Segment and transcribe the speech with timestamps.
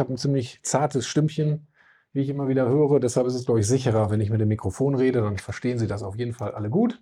[0.00, 1.68] habe ein ziemlich zartes Stimmchen,
[2.12, 2.98] wie ich immer wieder höre.
[2.98, 5.20] Deshalb ist es, glaube ich, sicherer, wenn ich mit dem Mikrofon rede.
[5.20, 7.00] Dann verstehen Sie das auf jeden Fall alle gut.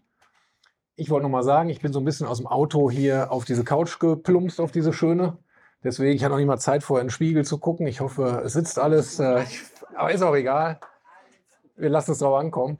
[0.96, 3.44] Ich wollte noch mal sagen, ich bin so ein bisschen aus dem Auto hier auf
[3.46, 5.38] diese Couch geplumpst, auf diese schöne.
[5.82, 7.86] Deswegen, ich hatte noch nicht mal Zeit, vorher in den Spiegel zu gucken.
[7.86, 9.18] Ich hoffe, es sitzt alles.
[9.18, 9.44] Äh,
[9.94, 10.80] aber ist auch egal.
[11.76, 12.78] Wir lassen es drauf ankommen.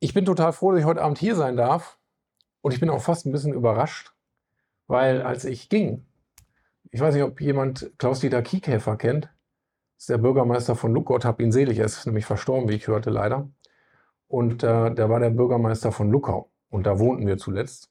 [0.00, 1.98] Ich bin total froh, dass ich heute Abend hier sein darf.
[2.62, 4.12] Und ich bin auch fast ein bisschen überrascht,
[4.86, 6.06] weil als ich ging,
[6.90, 9.30] ich weiß nicht, ob jemand Klaus-Dieter Kiekhefer kennt,
[10.00, 13.10] ist der Bürgermeister von Luckgott, hab ihn selig, er ist nämlich verstorben, wie ich hörte,
[13.10, 13.50] leider.
[14.28, 16.50] Und äh, der war der Bürgermeister von Luckau.
[16.70, 17.90] Und da wohnten wir zuletzt.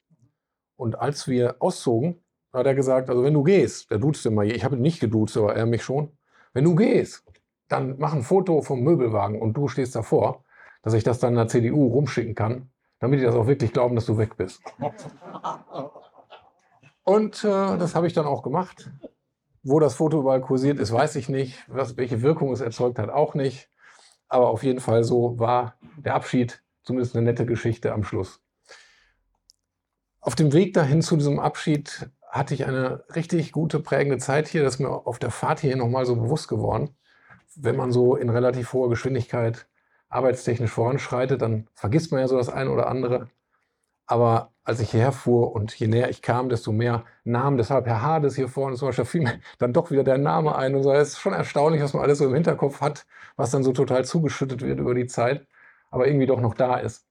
[0.75, 4.63] Und als wir auszogen, hat er gesagt, also wenn du gehst, der duzt immer, ich
[4.65, 6.17] habe ihn nicht geduzt, aber er mich schon,
[6.53, 7.23] wenn du gehst,
[7.67, 10.43] dann mach ein Foto vom Möbelwagen und du stehst davor,
[10.81, 14.07] dass ich das dann der CDU rumschicken kann, damit die das auch wirklich glauben, dass
[14.07, 14.63] du weg bist.
[17.03, 18.91] Und äh, das habe ich dann auch gemacht.
[19.63, 21.63] Wo das Foto überall kursiert ist, weiß ich nicht.
[21.67, 23.69] Was, welche Wirkung es erzeugt hat, auch nicht.
[24.27, 28.41] Aber auf jeden Fall so war der Abschied zumindest eine nette Geschichte am Schluss.
[30.21, 34.63] Auf dem Weg dahin zu diesem Abschied hatte ich eine richtig gute prägende Zeit hier.
[34.63, 36.95] Das ist mir auf der Fahrt hier nochmal so bewusst geworden.
[37.55, 39.67] Wenn man so in relativ hoher Geschwindigkeit
[40.09, 43.29] arbeitstechnisch voranschreitet, dann vergisst man ja so das eine oder andere.
[44.05, 48.03] Aber als ich hierher fuhr und je näher ich kam, desto mehr Namen, deshalb Herr
[48.03, 50.75] Hades hier vorne zum Beispiel, fiel mir dann doch wieder der Name ein.
[50.75, 50.93] Und so.
[50.93, 54.05] Es ist schon erstaunlich, was man alles so im Hinterkopf hat, was dann so total
[54.05, 55.47] zugeschüttet wird über die Zeit,
[55.89, 57.05] aber irgendwie doch noch da ist.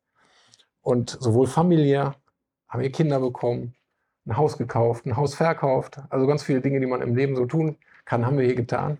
[0.82, 2.14] Und sowohl familiär
[2.68, 3.74] haben wir Kinder bekommen,
[4.26, 5.98] ein Haus gekauft, ein Haus verkauft.
[6.10, 8.98] Also ganz viele Dinge, die man im Leben so tun kann, haben wir hier getan.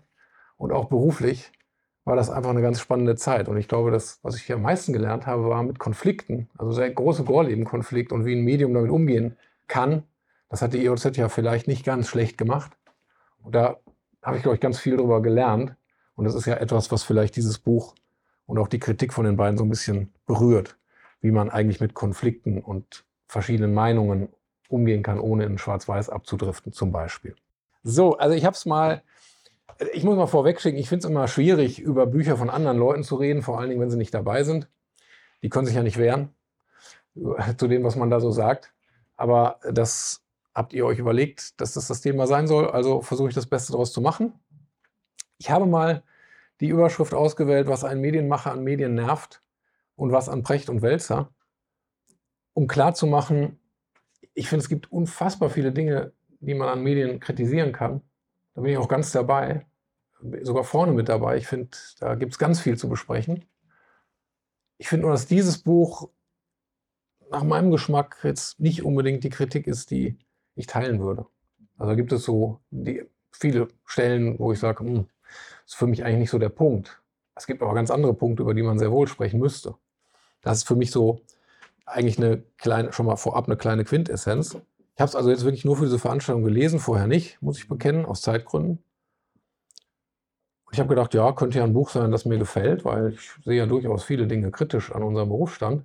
[0.57, 1.51] Und auch beruflich
[2.09, 3.47] war das einfach eine ganz spannende Zeit.
[3.47, 6.71] Und ich glaube, das, was ich hier am meisten gelernt habe, war mit Konflikten, also
[6.71, 10.01] sehr große Gorleben-Konflikt und wie ein Medium damit umgehen kann.
[10.49, 12.71] Das hat die EOZ ja vielleicht nicht ganz schlecht gemacht.
[13.43, 13.77] Und da
[14.23, 15.75] habe ich, glaube ich, ganz viel darüber gelernt.
[16.15, 17.93] Und das ist ja etwas, was vielleicht dieses Buch
[18.47, 20.79] und auch die Kritik von den beiden so ein bisschen berührt,
[21.21, 24.29] wie man eigentlich mit Konflikten und verschiedenen Meinungen
[24.67, 27.35] umgehen kann, ohne in Schwarz-Weiß abzudriften, zum Beispiel.
[27.83, 29.03] So, also ich habe es mal,
[29.93, 33.15] ich muss mal vorwegschicken, ich finde es immer schwierig, über Bücher von anderen Leuten zu
[33.15, 34.69] reden, vor allen Dingen, wenn sie nicht dabei sind.
[35.41, 36.35] Die können sich ja nicht wehren
[37.57, 38.73] zu dem, was man da so sagt.
[39.15, 40.23] Aber das
[40.53, 43.71] habt ihr euch überlegt, dass das das Thema sein soll, also versuche ich das Beste
[43.71, 44.33] daraus zu machen.
[45.37, 46.03] Ich habe mal
[46.59, 49.41] die Überschrift ausgewählt, was ein Medienmacher an Medien nervt
[49.95, 51.33] und was an Precht und Wälzer,
[52.53, 53.59] um klarzumachen,
[54.33, 58.01] ich finde, es gibt unfassbar viele Dinge, die man an Medien kritisieren kann.
[58.53, 59.65] Da bin ich auch ganz dabei,
[60.41, 61.37] sogar vorne mit dabei.
[61.37, 61.69] Ich finde,
[61.99, 63.45] da gibt es ganz viel zu besprechen.
[64.77, 66.09] Ich finde nur, dass dieses Buch
[67.31, 70.17] nach meinem Geschmack jetzt nicht unbedingt die Kritik ist, die
[70.55, 71.25] ich teilen würde.
[71.77, 75.05] Also gibt es so die, viele Stellen, wo ich sage, hm,
[75.63, 77.01] das ist für mich eigentlich nicht so der Punkt.
[77.35, 79.75] Es gibt aber ganz andere Punkte, über die man sehr wohl sprechen müsste.
[80.41, 81.21] Das ist für mich so
[81.85, 84.57] eigentlich eine kleine, schon mal vorab eine kleine Quintessenz.
[84.95, 87.69] Ich habe es also jetzt wirklich nur für diese Veranstaltung gelesen, vorher nicht, muss ich
[87.69, 88.83] bekennen, aus Zeitgründen.
[90.71, 93.57] Ich habe gedacht, ja, könnte ja ein Buch sein, das mir gefällt, weil ich sehe
[93.57, 95.83] ja durchaus viele Dinge kritisch an unserem Berufsstand.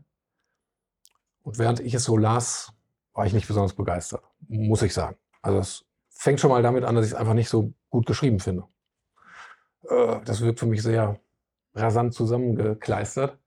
[1.43, 2.73] Und während ich es so las,
[3.15, 5.17] war ich nicht besonders begeistert, muss ich sagen.
[5.43, 8.41] Also es fängt schon mal damit an, dass ich es einfach nicht so gut geschrieben
[8.41, 8.65] finde.
[9.89, 11.19] Äh, das wirkt für mich sehr
[11.75, 13.39] rasant zusammengekleistert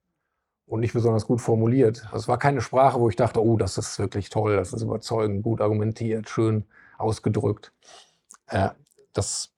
[0.66, 2.08] und nicht besonders gut formuliert.
[2.14, 5.44] Es war keine Sprache, wo ich dachte, oh, das ist wirklich toll, das ist überzeugend,
[5.44, 6.66] gut argumentiert, schön
[6.98, 7.74] ausgedrückt.
[8.48, 8.70] Äh,
[9.14, 9.54] das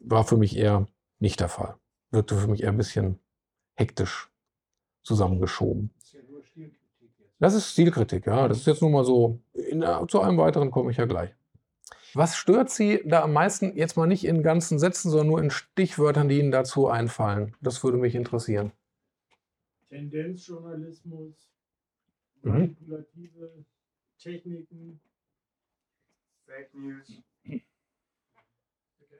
[0.00, 0.86] war für mich eher
[1.18, 1.76] nicht der Fall.
[2.10, 3.18] Wirkte für mich eher ein bisschen
[3.74, 4.30] hektisch
[5.02, 5.90] zusammengeschoben.
[7.38, 8.48] Das ist Stilkritik, ja.
[8.48, 9.40] Das ist jetzt nur mal so.
[9.52, 11.34] In, zu einem weiteren komme ich ja gleich.
[12.14, 13.76] Was stört Sie da am meisten?
[13.76, 17.56] Jetzt mal nicht in ganzen Sätzen, sondern nur in Stichwörtern, die Ihnen dazu einfallen.
[17.60, 18.72] Das würde mich interessieren.
[19.88, 21.34] Tendenzjournalismus,
[22.42, 22.50] mhm.
[22.50, 23.64] manipulative mhm.
[24.18, 25.00] Techniken,
[26.46, 27.22] Fake News,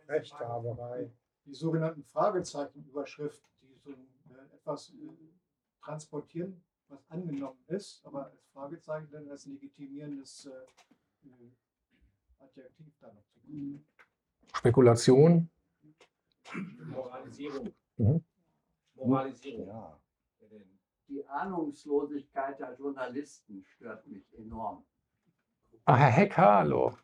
[0.09, 1.11] Rechthaberei,
[1.45, 5.09] die sogenannten Fragezeichenüberschriften, die so äh, etwas äh,
[5.83, 11.31] transportieren, was angenommen ist, aber als Fragezeichen dann als legitimierendes äh,
[12.39, 13.87] Adjektiv dann noch zu kriegen.
[14.53, 15.49] Spekulation.
[16.91, 17.73] Moralisierung.
[17.97, 18.25] Mhm.
[18.95, 19.67] Moralisierung.
[19.67, 19.99] Ja
[21.09, 24.85] die Ahnungslosigkeit der Journalisten stört mich enorm.
[25.85, 26.97] Ah, Herr Heck, hallo.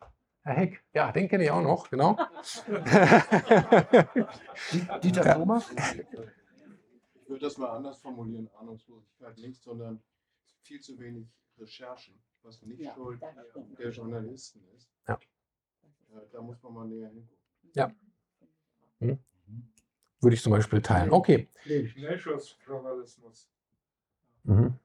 [0.43, 2.15] Herr Heck, ja, den kenne ich auch noch, genau.
[5.03, 5.35] Dieter ja.
[5.35, 5.69] Thomas?
[5.69, 10.01] Ich würde das mal anders formulieren, Ahnungslosigkeit nicht, sondern
[10.63, 11.27] viel zu wenig
[11.59, 13.21] Recherchen, was nicht ja, Schuld
[13.77, 14.89] der Journalisten ist.
[15.07, 15.19] Ja.
[16.31, 17.37] Da muss man mal näher hingucken.
[17.73, 17.91] Ja.
[18.99, 19.19] Hm?
[20.21, 21.11] Würde ich zum Beispiel teilen.
[21.11, 21.47] Okay.
[21.65, 23.47] Schnellschussjournalismus.
[24.43, 24.79] Mhm.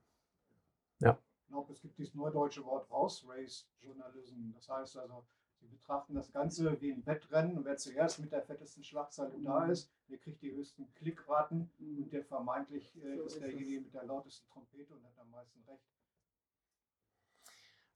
[1.46, 4.52] Ich glaube, es gibt dieses neudeutsche Wort Race Race Journalism.
[4.54, 5.24] Das heißt also,
[5.66, 9.66] sie betrachten das Ganze wie ein Wettrennen und wer zuerst mit der fettesten Schlagzeile da
[9.66, 14.46] ist, der kriegt die höchsten Klickraten und der vermeintlich äh, ist derjenige mit der lautesten
[14.52, 15.82] Trompete und hat am meisten recht.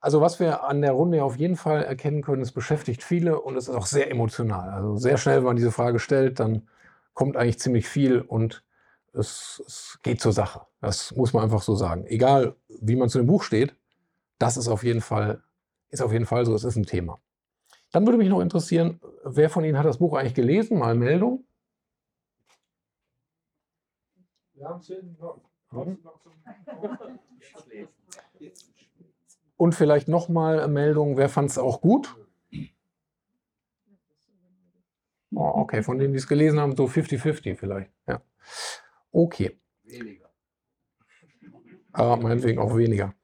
[0.01, 3.57] Also was wir an der Runde auf jeden Fall erkennen können, es beschäftigt viele und
[3.57, 4.71] es ist auch sehr emotional.
[4.71, 6.69] Also sehr schnell, wenn man diese Frage stellt, dann
[7.13, 8.65] kommt eigentlich ziemlich viel und
[9.13, 10.63] es, es geht zur Sache.
[10.81, 12.07] Das muss man einfach so sagen.
[12.07, 13.77] Egal, wie man zu dem Buch steht,
[14.39, 15.43] das ist auf jeden Fall,
[15.91, 17.19] ist auf jeden Fall so, es ist ein Thema.
[17.93, 20.79] Dann würde mich noch interessieren, wer von Ihnen hat das Buch eigentlich gelesen?
[20.79, 21.45] Mal Meldung.
[24.81, 25.99] Zum
[29.57, 32.17] Und vielleicht nochmal Meldung, wer fand es auch gut?
[35.33, 37.91] Oh, okay, von denen, die es gelesen haben, so 50-50 vielleicht.
[38.07, 38.23] Ja.
[39.13, 40.31] Okay, Weniger.
[41.93, 43.15] aber meinetwegen auch weniger.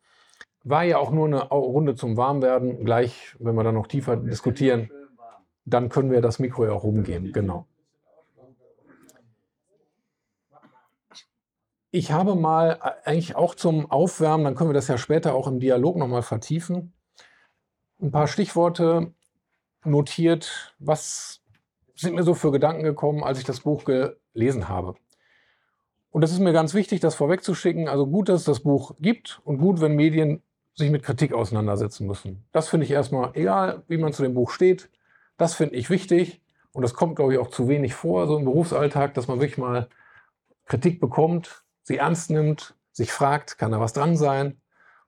[0.69, 2.85] War ja auch nur eine Runde zum Warmwerden.
[2.85, 4.91] Gleich, wenn wir dann noch tiefer diskutieren,
[5.65, 7.33] dann können wir das Mikro ja auch rumgeben.
[7.33, 7.69] Genau.
[11.93, 15.47] Ich habe mal äh, eigentlich auch zum Aufwärmen, dann können wir das ja später auch
[15.47, 16.93] im Dialog nochmal vertiefen,
[18.03, 19.15] ein paar Stichworte
[19.85, 20.75] notiert.
[20.81, 21.43] Was
[21.95, 24.97] sind mir so für Gedanken gekommen, als ich das Buch gelesen habe?
[26.11, 27.87] Und das ist mir ganz wichtig, das vorwegzuschicken.
[27.87, 30.43] Also gut, dass es das Buch gibt und gut, wenn Medien
[30.76, 32.44] sich mit Kritik auseinandersetzen müssen.
[32.52, 34.90] Das finde ich erstmal, egal wie man zu dem Buch steht,
[35.38, 36.43] das finde ich wichtig.
[36.73, 39.56] Und das kommt, glaube ich, auch zu wenig vor, so im Berufsalltag, dass man wirklich
[39.56, 39.88] mal
[40.67, 44.61] Kritik bekommt, sie ernst nimmt, sich fragt, kann da was dran sein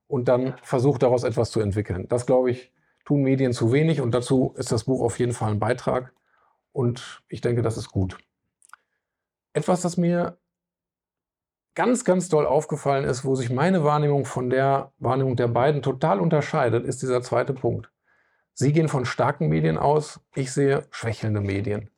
[0.06, 2.06] und dann versucht daraus etwas zu entwickeln.
[2.08, 2.72] Das, glaube ich,
[3.04, 6.14] tun Medien zu wenig und dazu ist das Buch auf jeden Fall ein Beitrag
[6.72, 8.18] und ich denke, das ist gut.
[9.52, 10.38] Etwas, das mir
[11.78, 16.18] ganz, ganz doll aufgefallen ist, wo sich meine Wahrnehmung von der Wahrnehmung der beiden total
[16.18, 17.92] unterscheidet, ist dieser zweite Punkt.
[18.52, 21.88] Sie gehen von starken Medien aus, ich sehe schwächelnde Medien.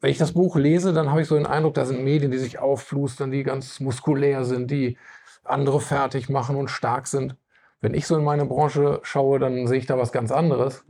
[0.00, 2.36] Wenn ich das Buch lese, dann habe ich so den Eindruck, da sind Medien, die
[2.36, 4.98] sich aufflustern, die ganz muskulär sind, die
[5.42, 7.34] andere fertig machen und stark sind.
[7.80, 10.84] Wenn ich so in meine Branche schaue, dann sehe ich da was ganz anderes.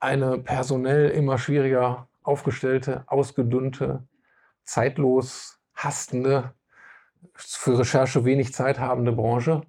[0.00, 4.02] Eine personell immer schwieriger aufgestellte, ausgedünnte,
[4.64, 6.54] zeitlos hastende,
[7.34, 9.62] für Recherche wenig Zeit habende Branche.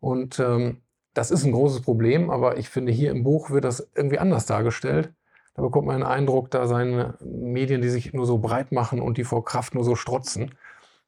[0.00, 0.82] Und ähm,
[1.14, 4.46] das ist ein großes Problem, aber ich finde, hier im Buch wird das irgendwie anders
[4.46, 5.12] dargestellt.
[5.54, 9.18] Da bekommt man den Eindruck, da seien Medien, die sich nur so breit machen und
[9.18, 10.54] die vor Kraft nur so strotzen.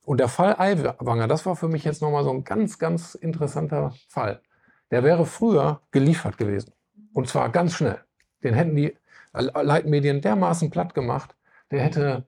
[0.05, 3.95] Und der Fall Aiwanger, das war für mich jetzt nochmal so ein ganz, ganz interessanter
[4.09, 4.43] Fall.
[4.91, 6.73] Der wäre früher geliefert gewesen.
[7.13, 8.01] Und zwar ganz schnell.
[8.43, 8.97] Den hätten die
[9.33, 11.35] Leitmedien dermaßen platt gemacht,
[11.71, 12.27] der hätte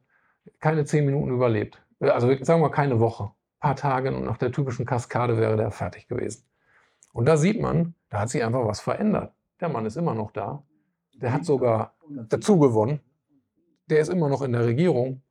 [0.61, 1.84] keine zehn Minuten überlebt.
[2.13, 3.25] Also sagen wir keine Woche.
[3.25, 6.45] Ein paar Tage und nach der typischen Kaskade wäre der fertig gewesen.
[7.13, 9.33] Und da sieht man, da hat sich einfach was verändert.
[9.61, 10.63] Der Mann ist immer noch da.
[11.15, 11.95] Der hat sogar
[12.29, 13.01] dazu gewonnen.
[13.89, 15.23] Der ist immer noch in der Regierung.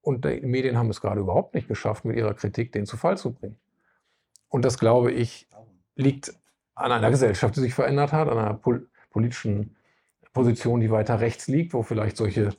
[0.00, 3.16] Und die Medien haben es gerade überhaupt nicht geschafft, mit ihrer Kritik den zu Fall
[3.16, 3.58] zu bringen.
[4.48, 5.48] Und das, glaube ich,
[5.94, 6.34] liegt
[6.74, 9.76] an einer Gesellschaft, die sich verändert hat, an einer pol politischen
[10.32, 12.50] Position, die weiter rechts liegt, wo vielleicht solche,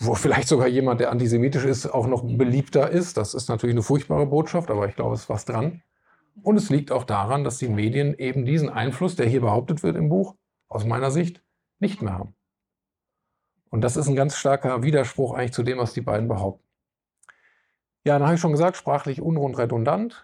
[0.00, 3.18] wo vielleicht sogar jemand, der antisemitisch ist, auch noch beliebter ist.
[3.18, 5.82] Das ist natürlich eine furchtbare Botschaft, aber ich glaube, es ist was dran.
[6.42, 9.96] Und es liegt auch daran, dass die Medien eben diesen Einfluss, der hier behauptet wird
[9.96, 10.36] im Buch,
[10.68, 11.42] aus meiner Sicht
[11.80, 12.34] nicht mehr haben.
[13.68, 16.64] Und das ist ein ganz starker Widerspruch eigentlich zu dem, was die beiden behaupten.
[18.04, 20.22] Ja, dann habe ich schon gesagt, sprachlich unrund, redundant.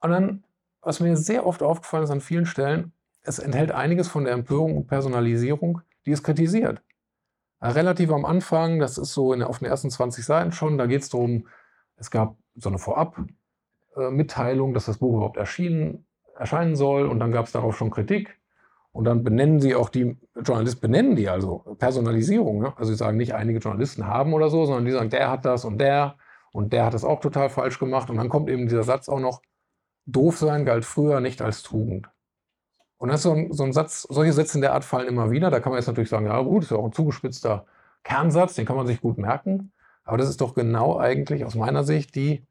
[0.00, 0.44] Und dann,
[0.82, 4.76] was mir sehr oft aufgefallen ist an vielen Stellen, es enthält einiges von der Empörung
[4.76, 6.82] und Personalisierung, die es kritisiert.
[7.62, 11.02] Relativ am Anfang, das ist so in, auf den ersten 20 Seiten schon, da geht
[11.02, 11.46] es darum,
[11.96, 16.06] es gab so eine Vorab-Mitteilung, dass das Buch überhaupt erschienen,
[16.38, 18.38] erscheinen soll und dann gab es darauf schon Kritik.
[18.92, 22.60] Und dann benennen sie auch die Journalisten, benennen die also Personalisierung.
[22.60, 22.72] Ne?
[22.76, 25.64] Also sie sagen nicht, einige Journalisten haben oder so, sondern die sagen, der hat das
[25.64, 26.16] und der
[26.52, 28.10] und der hat das auch total falsch gemacht.
[28.10, 29.42] Und dann kommt eben dieser Satz auch noch,
[30.06, 32.08] doof sein galt früher nicht als Tugend.
[33.00, 35.30] Und das ist so ein, so ein Satz, solche Sätze in der Art fallen immer
[35.30, 35.50] wieder.
[35.50, 37.64] Da kann man jetzt natürlich sagen, ja gut, ist ja auch ein zugespitzter
[38.04, 39.72] Kernsatz, den kann man sich gut merken.
[40.04, 42.44] Aber das ist doch genau eigentlich aus meiner Sicht die,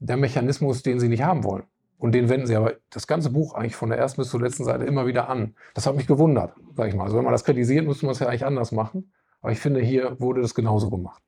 [0.00, 1.62] der Mechanismus, den sie nicht haben wollen.
[1.98, 4.64] Und den wenden sie aber das ganze Buch eigentlich von der ersten bis zur letzten
[4.64, 5.54] Seite immer wieder an.
[5.72, 7.04] Das hat mich gewundert, sag ich mal.
[7.04, 9.12] Also wenn man das kritisiert, müsste man es ja eigentlich anders machen.
[9.40, 11.22] Aber ich finde, hier wurde das genauso gemacht.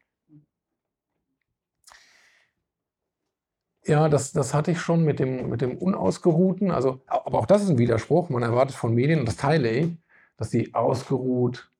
[3.86, 6.70] Ja, das, das hatte ich schon mit dem, mit dem Unausgeruhten.
[6.70, 8.30] Also, aber auch das ist ein Widerspruch.
[8.30, 9.92] Man erwartet von Medien, und das teile ich,
[10.36, 11.70] dass die ausgeruht,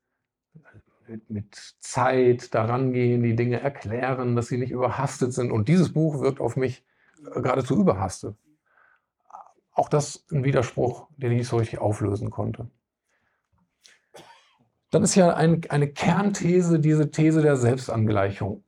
[1.08, 5.50] mit, mit Zeit daran gehen, die Dinge erklären, dass sie nicht überhastet sind.
[5.50, 6.84] Und dieses Buch wirkt auf mich
[7.34, 8.36] äh, geradezu überhastet.
[9.72, 12.68] Auch das ein Widerspruch, den ich nicht so richtig auflösen konnte.
[14.90, 18.62] Dann ist ja ein, eine Kernthese diese These der Selbstangleichung.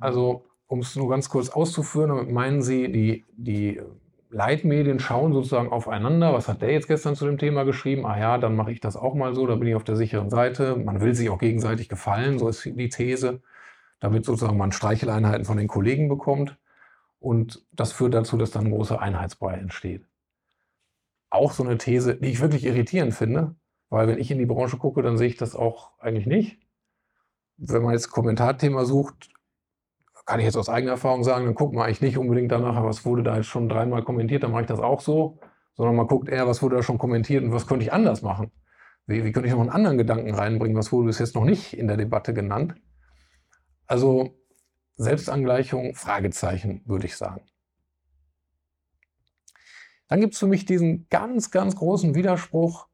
[0.00, 3.80] Also, um es nur ganz kurz auszuführen, damit meinen Sie, die, die
[4.30, 6.34] Leitmedien schauen sozusagen aufeinander.
[6.34, 8.04] Was hat der jetzt gestern zu dem Thema geschrieben?
[8.04, 10.28] Ah ja, dann mache ich das auch mal so, da bin ich auf der sicheren
[10.28, 10.76] Seite.
[10.76, 13.40] Man will sich auch gegenseitig gefallen, so ist die These,
[13.98, 16.58] damit sozusagen man Streicheleinheiten von den Kollegen bekommt.
[17.18, 20.06] Und das führt dazu, dass dann ein großer Einheitsbrei entsteht.
[21.30, 23.54] Auch so eine These, die ich wirklich irritierend finde,
[23.88, 26.58] weil wenn ich in die Branche gucke, dann sehe ich das auch eigentlich nicht.
[27.56, 29.30] Wenn man jetzt Kommentarthema sucht,
[30.28, 33.06] kann ich jetzt aus eigener Erfahrung sagen, dann guckt man eigentlich nicht unbedingt danach, was
[33.06, 35.38] wurde da jetzt schon dreimal kommentiert, dann mache ich das auch so,
[35.74, 38.50] sondern man guckt eher, was wurde da schon kommentiert und was könnte ich anders machen.
[39.06, 41.72] Wie, wie könnte ich noch einen anderen Gedanken reinbringen, was wurde bis jetzt noch nicht
[41.72, 42.74] in der Debatte genannt.
[43.86, 44.34] Also
[44.96, 47.40] Selbstangleichung, Fragezeichen, würde ich sagen.
[50.08, 52.86] Dann gibt es für mich diesen ganz, ganz großen Widerspruch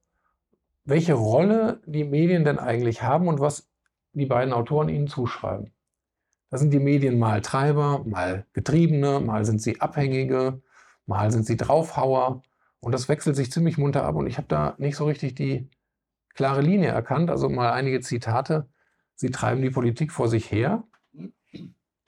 [0.85, 3.69] welche Rolle die Medien denn eigentlich haben und was
[4.13, 5.74] die beiden Autoren ihnen zuschreiben.
[6.55, 10.63] Da sind die Medien mal Treiber, mal Getriebene, mal sind sie Abhängige,
[11.05, 12.45] mal sind sie Draufhauer.
[12.79, 15.69] Und das wechselt sich ziemlich munter ab und ich habe da nicht so richtig die
[16.33, 17.29] klare Linie erkannt.
[17.29, 18.69] Also mal einige Zitate.
[19.17, 20.85] Sie treiben die Politik vor sich her.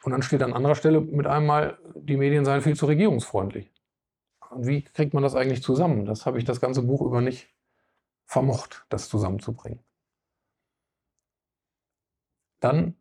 [0.05, 3.73] Und dann steht an anderer Stelle mit einmal, die Medien seien viel zu regierungsfreundlich.
[4.51, 6.05] Und wie kriegt man das eigentlich zusammen?
[6.05, 7.53] Das habe ich das ganze Buch über nicht
[8.27, 9.81] vermocht, das zusammenzubringen.
[12.61, 12.95] Dann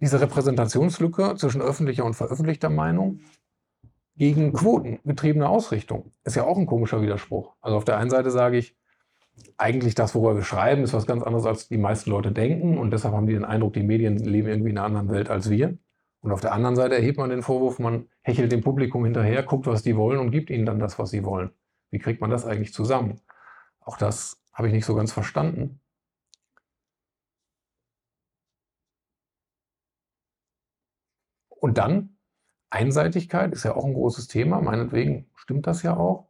[0.00, 3.20] diese Repräsentationslücke zwischen öffentlicher und veröffentlichter Meinung
[4.16, 6.12] gegen quotengetriebene Ausrichtung.
[6.24, 7.54] Ist ja auch ein komischer Widerspruch.
[7.60, 8.76] Also auf der einen Seite sage ich,
[9.56, 12.78] eigentlich das, worüber wir schreiben, ist was ganz anderes, als die meisten Leute denken.
[12.78, 15.50] Und deshalb haben die den Eindruck, die Medien leben irgendwie in einer anderen Welt als
[15.50, 15.78] wir.
[16.20, 19.66] Und auf der anderen Seite erhebt man den Vorwurf, man hechelt dem Publikum hinterher, guckt,
[19.66, 21.50] was die wollen und gibt ihnen dann das, was sie wollen.
[21.90, 23.20] Wie kriegt man das eigentlich zusammen?
[23.80, 25.80] Auch das habe ich nicht so ganz verstanden.
[31.60, 32.16] Und dann,
[32.70, 36.26] Einseitigkeit ist ja auch ein großes Thema, meinetwegen stimmt das ja auch.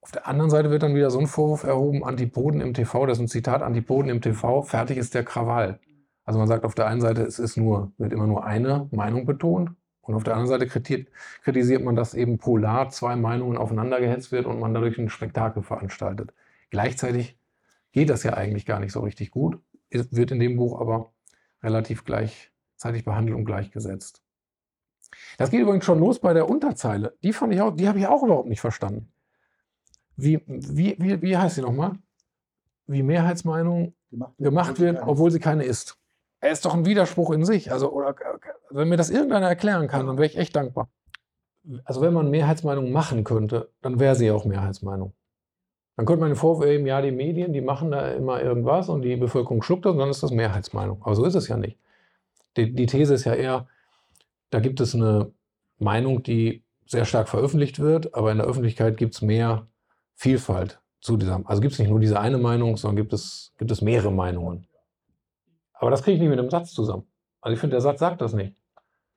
[0.00, 3.18] Auf der anderen Seite wird dann wieder so ein Vorwurf erhoben, Antipoden im TV, das
[3.18, 5.78] ist ein Zitat, Antipoden im TV, fertig ist der Krawall.
[6.24, 9.26] Also man sagt auf der einen Seite, es ist nur, wird immer nur eine Meinung
[9.26, 9.70] betont
[10.02, 14.46] und auf der anderen Seite kritisiert man, dass eben polar zwei Meinungen aufeinander gehetzt wird
[14.46, 16.32] und man dadurch ein Spektakel veranstaltet.
[16.70, 17.38] Gleichzeitig
[17.92, 21.12] geht das ja eigentlich gar nicht so richtig gut, wird in dem Buch aber
[21.62, 24.22] relativ gleichzeitig behandelt und gleichgesetzt.
[25.38, 27.16] Das geht übrigens schon los bei der Unterzeile.
[27.22, 29.12] Die fand ich auch, die habe ich auch überhaupt nicht verstanden.
[30.16, 31.92] Wie, wie, wie, wie heißt sie nochmal?
[32.86, 35.96] Wie Mehrheitsmeinung gemacht, gemacht wird, obwohl sie keine ist.
[36.40, 37.72] Er ist doch ein Widerspruch in sich.
[37.72, 38.14] Also, oder,
[38.70, 40.88] wenn mir das irgendeiner erklären kann, dann wäre ich echt dankbar.
[41.84, 45.14] Also, wenn man Mehrheitsmeinung machen könnte, dann wäre sie auch Mehrheitsmeinung.
[45.96, 49.02] Dann könnte man den Vorwurf erheben, ja, die Medien, die machen da immer irgendwas und
[49.02, 51.02] die Bevölkerung schluckt das und dann ist das Mehrheitsmeinung.
[51.02, 51.78] Aber so ist es ja nicht.
[52.56, 53.68] Die, die These ist ja eher,
[54.52, 55.32] da gibt es eine
[55.78, 59.66] Meinung, die sehr stark veröffentlicht wird, aber in der Öffentlichkeit gibt es mehr
[60.14, 61.40] Vielfalt zu dieser.
[61.46, 64.66] Also gibt es nicht nur diese eine Meinung, sondern gibt es, gibt es mehrere Meinungen.
[65.72, 67.10] Aber das kriege ich nicht mit einem Satz zusammen.
[67.40, 68.54] Also ich finde, der Satz sagt das nicht.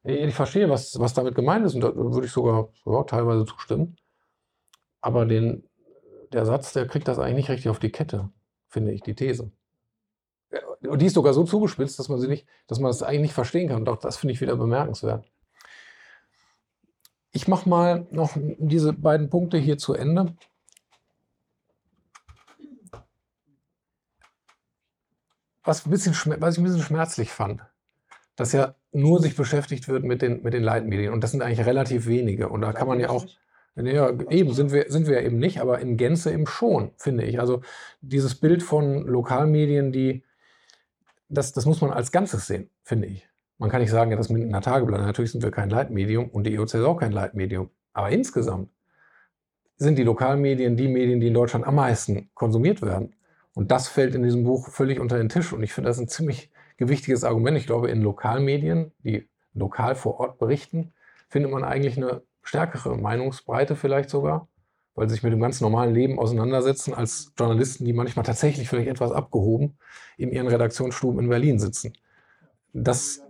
[0.03, 3.97] Ich verstehe, was, was damit gemeint ist und da würde ich sogar, sogar teilweise zustimmen.
[5.01, 5.67] Aber den,
[6.31, 8.29] der Satz, der kriegt das eigentlich nicht richtig auf die Kette,
[8.69, 9.51] finde ich, die These.
[10.81, 13.33] Und die ist sogar so zugespitzt, dass man sie nicht, dass man das eigentlich nicht
[13.33, 13.81] verstehen kann.
[13.81, 15.25] Und auch das finde ich wieder bemerkenswert.
[17.31, 20.35] Ich mache mal noch diese beiden Punkte hier zu Ende.
[25.63, 27.61] Was, ein bisschen, was ich ein bisschen schmerzlich fand,
[28.35, 31.11] dass ja nur sich beschäftigt wird mit den, mit den Leitmedien.
[31.11, 32.49] Und das sind eigentlich relativ wenige.
[32.49, 33.25] Und da kann man ja auch,
[33.75, 37.39] ja, eben sind wir, sind wir eben nicht, aber in Gänze eben schon, finde ich.
[37.39, 37.61] Also
[37.99, 40.23] dieses Bild von Lokalmedien, die,
[41.29, 43.27] das, das muss man als Ganzes sehen, finde ich.
[43.57, 46.45] Man kann nicht sagen, ja, das mit einer Tageblatt, natürlich sind wir kein Leitmedium und
[46.45, 47.69] die EOC ist auch kein Leitmedium.
[47.93, 48.69] Aber insgesamt
[49.77, 53.15] sind die Lokalmedien die Medien, die in Deutschland am meisten konsumiert werden.
[53.53, 55.53] Und das fällt in diesem Buch völlig unter den Tisch.
[55.53, 57.57] Und ich finde, das ist ein ziemlich gewichtiges Argument.
[57.57, 60.93] Ich glaube, in Lokalmedien, die lokal vor Ort berichten,
[61.29, 64.47] findet man eigentlich eine stärkere Meinungsbreite vielleicht sogar,
[64.95, 68.89] weil sie sich mit dem ganz normalen Leben auseinandersetzen, als Journalisten, die manchmal tatsächlich vielleicht
[68.89, 69.77] etwas abgehoben
[70.17, 71.93] in ihren Redaktionsstuben in Berlin sitzen.
[72.73, 73.21] Das,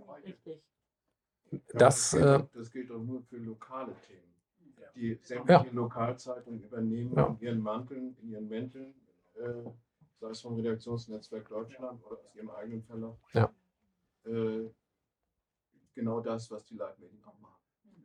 [1.72, 4.22] das, äh, das gilt doch nur für lokale Themen.
[4.94, 5.72] Die sämtliche ja.
[5.72, 7.26] Lokalzeitungen übernehmen ja.
[7.26, 8.94] in ihren Manteln, in ihren Mänteln
[9.34, 9.70] äh,
[10.20, 13.52] sei es vom Redaktionsnetzwerk Deutschland oder aus Ihrem eigenen Verlag, Ja.
[14.24, 14.70] äh,
[15.94, 17.60] genau das, was die Leitmedien auch machen.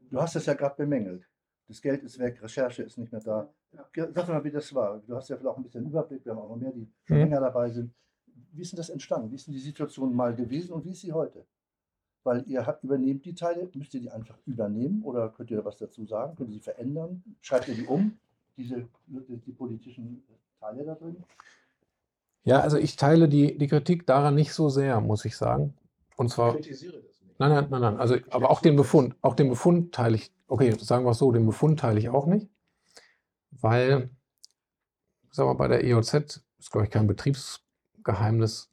[0.09, 1.25] Du hast es ja gerade bemängelt.
[1.71, 3.47] Das Geld ist weg, Recherche ist nicht mehr da.
[3.95, 4.99] Sag doch mal, wie das war.
[5.07, 7.15] Du hast ja vielleicht auch ein bisschen Überblick, wir haben auch noch mehr, die schon
[7.17, 7.23] Mhm.
[7.23, 7.93] länger dabei sind.
[8.51, 9.31] Wie ist denn das entstanden?
[9.31, 11.45] Wie ist denn die Situation mal gewesen und wie ist sie heute?
[12.25, 15.77] Weil ihr habt, übernehmt die Teile, müsst ihr die einfach übernehmen oder könnt ihr was
[15.77, 16.35] dazu sagen?
[16.35, 17.23] Könnt ihr sie verändern?
[17.41, 18.17] Schreibt ihr die um,
[18.57, 20.21] diese die, die politischen
[20.59, 21.15] Teile da drin?
[22.43, 25.73] Ja, also ich teile die, die Kritik daran nicht so sehr, muss ich sagen.
[26.17, 27.39] Und Ich zwar, kritisiere das nicht.
[27.39, 27.97] nein, nein, nein, nein.
[27.97, 31.31] Also, aber auch den Befund, auch den Befund teile ich, okay, sagen wir es so,
[31.31, 32.49] den Befund teile ich auch nicht,
[33.51, 34.09] weil,
[35.31, 36.13] sagen wir bei der EOZ
[36.59, 38.69] ist, glaube ich, kein Betriebsgeheimnis,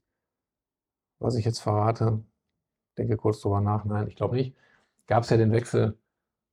[1.20, 2.24] was ich jetzt verrate.
[2.96, 4.56] Denke kurz drüber nach, nein, ich glaube nicht.
[5.06, 5.96] Gab es ja den Wechsel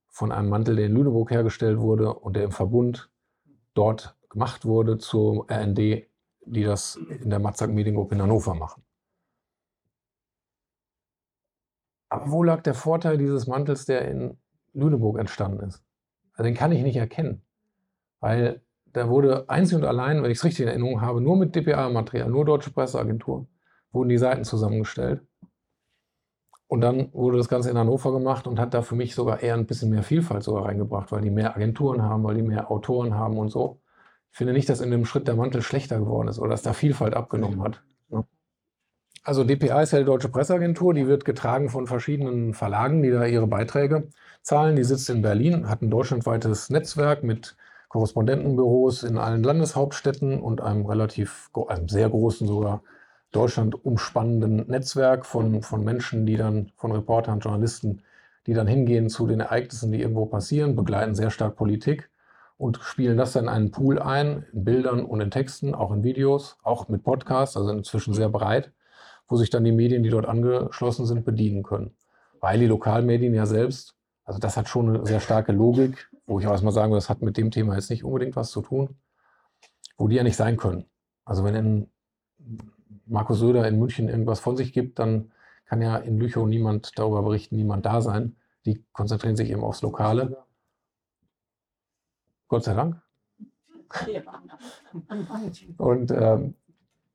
[0.06, 3.10] von einem Mantel, der in Lüneburg hergestellt wurde und der im Verbund
[3.74, 6.06] dort gemacht wurde zur RND,
[6.46, 8.84] die das in der Matzak Mediengruppe in Hannover machen.
[12.10, 14.38] Aber wo lag der Vorteil dieses Mantels, der in
[14.76, 15.82] Lüneburg entstanden ist?
[16.34, 17.42] Also den kann ich nicht erkennen.
[18.20, 21.54] Weil da wurde einzig und allein, wenn ich es richtig in Erinnerung habe, nur mit
[21.54, 23.46] DPA-Material, nur Deutsche Presseagentur,
[23.92, 25.22] wurden die Seiten zusammengestellt.
[26.68, 29.54] Und dann wurde das Ganze in Hannover gemacht und hat da für mich sogar eher
[29.54, 33.14] ein bisschen mehr Vielfalt sogar reingebracht, weil die mehr Agenturen haben, weil die mehr Autoren
[33.14, 33.80] haben und so.
[34.32, 36.72] Ich finde nicht, dass in dem Schritt der Mantel schlechter geworden ist oder dass da
[36.72, 37.82] Vielfalt abgenommen hat.
[39.22, 43.24] Also DPA ist ja die Deutsche Presseagentur, die wird getragen von verschiedenen Verlagen, die da
[43.24, 44.08] ihre Beiträge
[44.46, 44.76] zahlen.
[44.76, 47.56] Die sitzt in Berlin, hat ein deutschlandweites Netzwerk mit
[47.88, 52.82] Korrespondentenbüros in allen Landeshauptstädten und einem relativ, einem sehr großen sogar
[53.32, 58.02] Deutschland umspannenden Netzwerk von, von Menschen, die dann, von Reportern, Journalisten,
[58.46, 62.08] die dann hingehen zu den Ereignissen, die irgendwo passieren, begleiten sehr stark Politik
[62.56, 66.04] und spielen das dann in einen Pool ein, in Bildern und in Texten, auch in
[66.04, 68.72] Videos, auch mit Podcasts, also inzwischen sehr breit,
[69.26, 71.96] wo sich dann die Medien, die dort angeschlossen sind, bedienen können.
[72.40, 73.95] Weil die Lokalmedien ja selbst,
[74.26, 77.08] also das hat schon eine sehr starke Logik, wo ich auch erstmal sagen würde, das
[77.08, 78.98] hat mit dem Thema jetzt nicht unbedingt was zu tun,
[79.96, 80.84] wo die ja nicht sein können.
[81.24, 81.90] Also wenn in
[83.06, 85.30] Markus Söder in München irgendwas von sich gibt, dann
[85.64, 88.36] kann ja in Lüchow niemand darüber berichten, niemand da sein.
[88.66, 90.44] Die konzentrieren sich eben aufs Lokale.
[92.48, 93.00] Gott sei Dank.
[95.78, 96.54] Und ähm,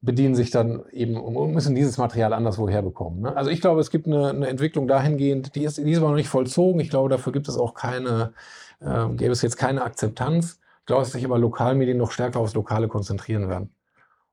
[0.01, 3.21] bedienen sich dann eben und müssen dieses Material anderswo herbekommen.
[3.21, 3.35] Ne?
[3.37, 6.15] Also ich glaube, es gibt eine, eine Entwicklung dahingehend, die ist, die ist aber noch
[6.15, 6.79] nicht vollzogen.
[6.79, 8.33] Ich glaube, dafür gibt es auch keine,
[8.79, 10.59] äh, gäbe es jetzt keine Akzeptanz.
[10.79, 13.75] Ich glaube, dass sich aber Lokalmedien noch stärker aufs Lokale konzentrieren werden.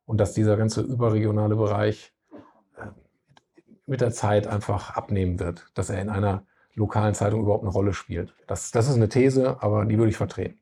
[0.07, 2.15] Und dass dieser ganze überregionale Bereich
[2.79, 2.87] äh,
[3.85, 7.93] mit der Zeit einfach abnehmen wird, dass er in einer lokalen Zeitung überhaupt eine Rolle
[7.93, 8.33] spielt.
[8.47, 10.59] Das, das ist eine These, aber die würde ich vertreten.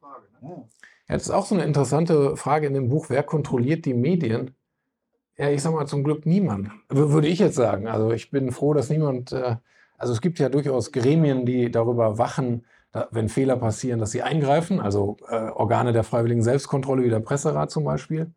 [0.00, 0.68] Frage, ne?
[1.08, 1.14] Ja.
[1.14, 3.06] Das ist auch so eine interessante Frage in dem Buch.
[3.08, 4.54] Wer kontrolliert die Medien?
[5.36, 7.88] Ja, ich sag mal zum Glück niemand, würde ich jetzt sagen.
[7.88, 9.56] Also ich bin froh, dass niemand, äh,
[9.96, 12.64] also es gibt ja durchaus Gremien, die darüber wachen,
[13.10, 17.70] wenn Fehler passieren, dass sie eingreifen, also äh, Organe der freiwilligen Selbstkontrolle wie der Presserat
[17.70, 18.34] zum Beispiel.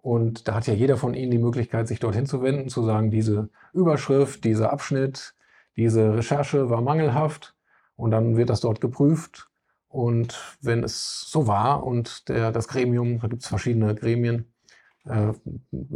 [0.00, 3.10] Und da hat ja jeder von Ihnen die Möglichkeit, sich dorthin zu wenden, zu sagen,
[3.10, 5.34] diese Überschrift, dieser Abschnitt,
[5.76, 7.56] diese Recherche war mangelhaft
[7.96, 9.48] und dann wird das dort geprüft.
[9.88, 14.52] Und wenn es so war und der, das Gremium, da gibt es verschiedene Gremien,
[15.06, 15.32] äh,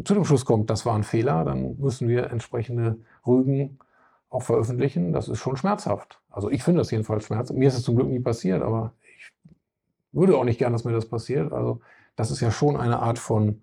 [0.05, 3.79] zu dem Schluss kommt, das war ein Fehler, dann müssen wir entsprechende Rügen
[4.31, 5.13] auch veröffentlichen.
[5.13, 6.21] Das ist schon schmerzhaft.
[6.31, 7.59] Also ich finde das jedenfalls schmerzhaft.
[7.59, 9.33] Mir ist es zum Glück nie passiert, aber ich
[10.13, 11.53] würde auch nicht gern, dass mir das passiert.
[11.53, 11.81] Also
[12.17, 13.63] das ist ja schon eine Art von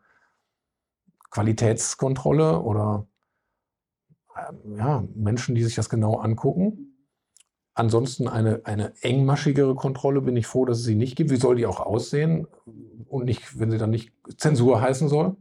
[1.32, 3.08] Qualitätskontrolle oder
[4.38, 6.89] ähm, ja, Menschen, die sich das genau angucken.
[7.80, 11.30] Ansonsten eine, eine engmaschigere Kontrolle bin ich froh, dass es sie nicht gibt.
[11.30, 12.46] Wie soll die auch aussehen?
[13.08, 15.38] Und nicht, wenn sie dann nicht Zensur heißen soll.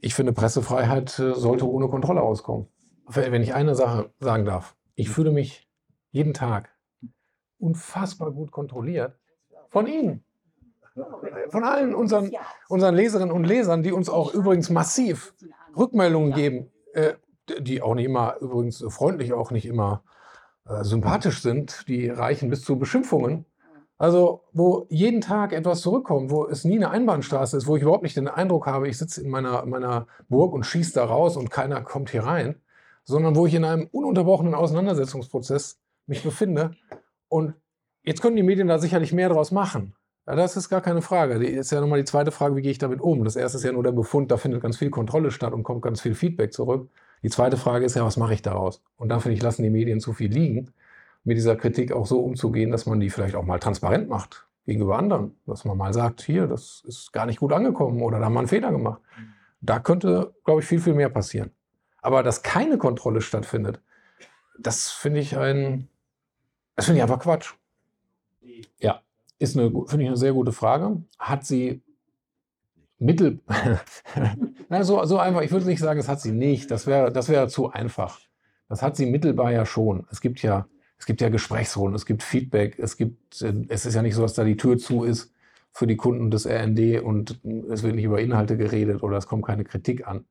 [0.00, 2.68] Ich finde, Pressefreiheit äh, sollte ohne Kontrolle auskommen.
[3.06, 4.74] Wenn ich eine Sache sagen darf.
[4.94, 5.68] Ich fühle mich
[6.12, 6.70] jeden Tag
[7.58, 9.18] unfassbar gut kontrolliert
[9.68, 10.24] von Ihnen.
[11.50, 12.32] Von allen unseren,
[12.70, 15.34] unseren Leserinnen und Lesern, die uns auch übrigens massiv
[15.76, 17.12] Rückmeldungen geben, äh,
[17.60, 20.02] die auch nicht immer, übrigens freundlich auch nicht immer
[20.68, 23.46] äh, sympathisch sind, die reichen bis zu Beschimpfungen.
[23.96, 28.04] Also, wo jeden Tag etwas zurückkommt, wo es nie eine Einbahnstraße ist, wo ich überhaupt
[28.04, 31.50] nicht den Eindruck habe, ich sitze in meiner, meiner Burg und schieße da raus und
[31.50, 32.56] keiner kommt hier rein,
[33.02, 36.76] sondern wo ich in einem ununterbrochenen Auseinandersetzungsprozess mich befinde.
[37.28, 37.54] Und
[38.04, 39.94] jetzt können die Medien da sicherlich mehr draus machen.
[40.28, 41.38] Ja, das ist gar keine Frage.
[41.40, 43.24] Die ist ja nochmal die zweite Frage, wie gehe ich damit um?
[43.24, 45.82] Das erste ist ja nur der Befund, da findet ganz viel Kontrolle statt und kommt
[45.82, 46.90] ganz viel Feedback zurück.
[47.22, 48.82] Die zweite Frage ist ja, was mache ich daraus?
[48.96, 50.72] Und da finde ich, lassen die Medien zu viel liegen,
[51.24, 54.46] mit dieser Kritik auch so umzugehen, dass man die vielleicht auch mal transparent macht.
[54.66, 55.34] gegenüber anderen.
[55.46, 58.40] Dass man mal sagt, hier, das ist gar nicht gut angekommen oder da haben wir
[58.40, 59.00] einen Fehler gemacht.
[59.60, 61.50] Da könnte, glaube ich, viel, viel mehr passieren.
[62.00, 63.80] Aber dass keine Kontrolle stattfindet,
[64.58, 65.88] das finde ich ein,
[66.76, 67.54] das finde ich einfach Quatsch.
[68.78, 69.02] Ja,
[69.38, 71.02] ist eine, finde ich eine sehr gute Frage.
[71.18, 71.82] Hat sie
[72.98, 73.40] Mittel,
[74.68, 76.70] na, so, so einfach, ich würde nicht sagen, das hat sie nicht.
[76.70, 78.20] Das wäre, das wäre zu einfach.
[78.68, 80.06] Das hat sie mittelbar ja schon.
[80.10, 80.66] Es gibt ja,
[80.98, 84.22] es gibt ja Gesprächsrunden, es gibt Feedback, es gibt, äh, es ist ja nicht so,
[84.22, 85.32] dass da die Tür zu ist
[85.72, 89.46] für die Kunden des RND und es wird nicht über Inhalte geredet oder es kommt
[89.46, 90.26] keine Kritik an.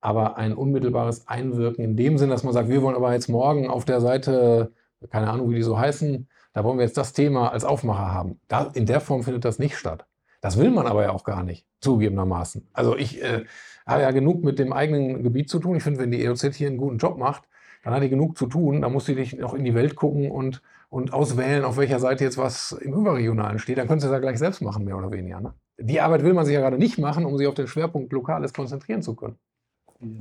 [0.00, 3.68] Aber ein unmittelbares Einwirken in dem Sinn, dass man sagt, wir wollen aber jetzt morgen
[3.68, 4.72] auf der Seite,
[5.10, 8.40] keine Ahnung, wie die so heißen, da wollen wir jetzt das Thema als Aufmacher haben.
[8.48, 10.07] Da, in der Form findet das nicht statt.
[10.40, 12.68] Das will man aber ja auch gar nicht, zugegebenermaßen.
[12.72, 13.44] Also ich äh,
[13.86, 15.76] habe ja genug mit dem eigenen Gebiet zu tun.
[15.76, 17.44] Ich finde, wenn die EOZ hier einen guten Job macht,
[17.82, 18.82] dann hat die genug zu tun.
[18.82, 22.24] Da muss sie nicht noch in die Welt gucken und, und auswählen, auf welcher Seite
[22.24, 23.78] jetzt was im Überregionalen steht.
[23.78, 25.40] Dann können sie das ja gleich selbst machen, mehr oder weniger.
[25.40, 25.54] Ne?
[25.78, 28.52] Die Arbeit will man sich ja gerade nicht machen, um sich auf den Schwerpunkt Lokales
[28.52, 29.38] konzentrieren zu können.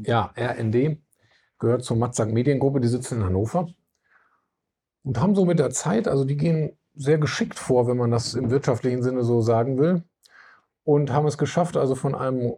[0.04, 0.98] Ja, RND
[1.60, 3.68] gehört zur Matzak Mediengruppe, die sitzen in Hannover
[5.04, 8.34] und haben so mit der Zeit, also die gehen sehr geschickt vor, wenn man das
[8.34, 10.04] im wirtschaftlichen Sinne so sagen will,
[10.84, 12.56] und haben es geschafft, also von einem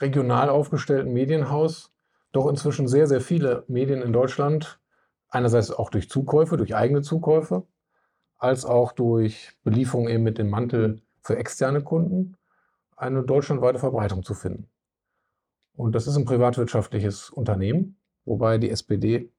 [0.00, 1.92] regional aufgestellten Medienhaus
[2.32, 4.80] doch inzwischen sehr, sehr viele Medien in Deutschland,
[5.28, 7.64] einerseits auch durch Zukäufe, durch eigene Zukäufe,
[8.38, 12.36] als auch durch Belieferung eben mit dem Mantel für externe Kunden,
[12.96, 14.68] eine deutschlandweite Verbreitung zu finden.
[15.76, 19.30] Und das ist ein privatwirtschaftliches Unternehmen, wobei die SPD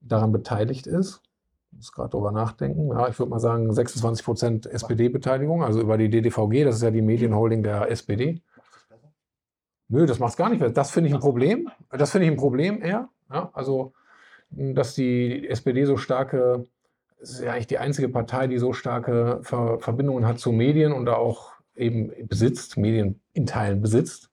[0.00, 1.22] daran beteiligt ist.
[1.70, 2.88] Ich muss gerade drüber nachdenken.
[2.88, 6.90] Ja, ich würde mal sagen 26 Prozent SPD-Beteiligung, also über die DDVG, das ist ja
[6.90, 8.42] die Medienholding der SPD.
[9.88, 10.72] Nö, das macht es gar nicht besser.
[10.72, 11.68] Das finde ich ein Problem.
[11.90, 13.08] Das finde ich ein Problem eher.
[13.30, 13.92] Ja, also,
[14.50, 16.66] dass die SPD so starke,
[17.18, 21.06] ist ja eigentlich die einzige Partei, die so starke Ver Verbindungen hat zu Medien und
[21.06, 24.30] da auch eben besitzt, Medien in Teilen besitzt.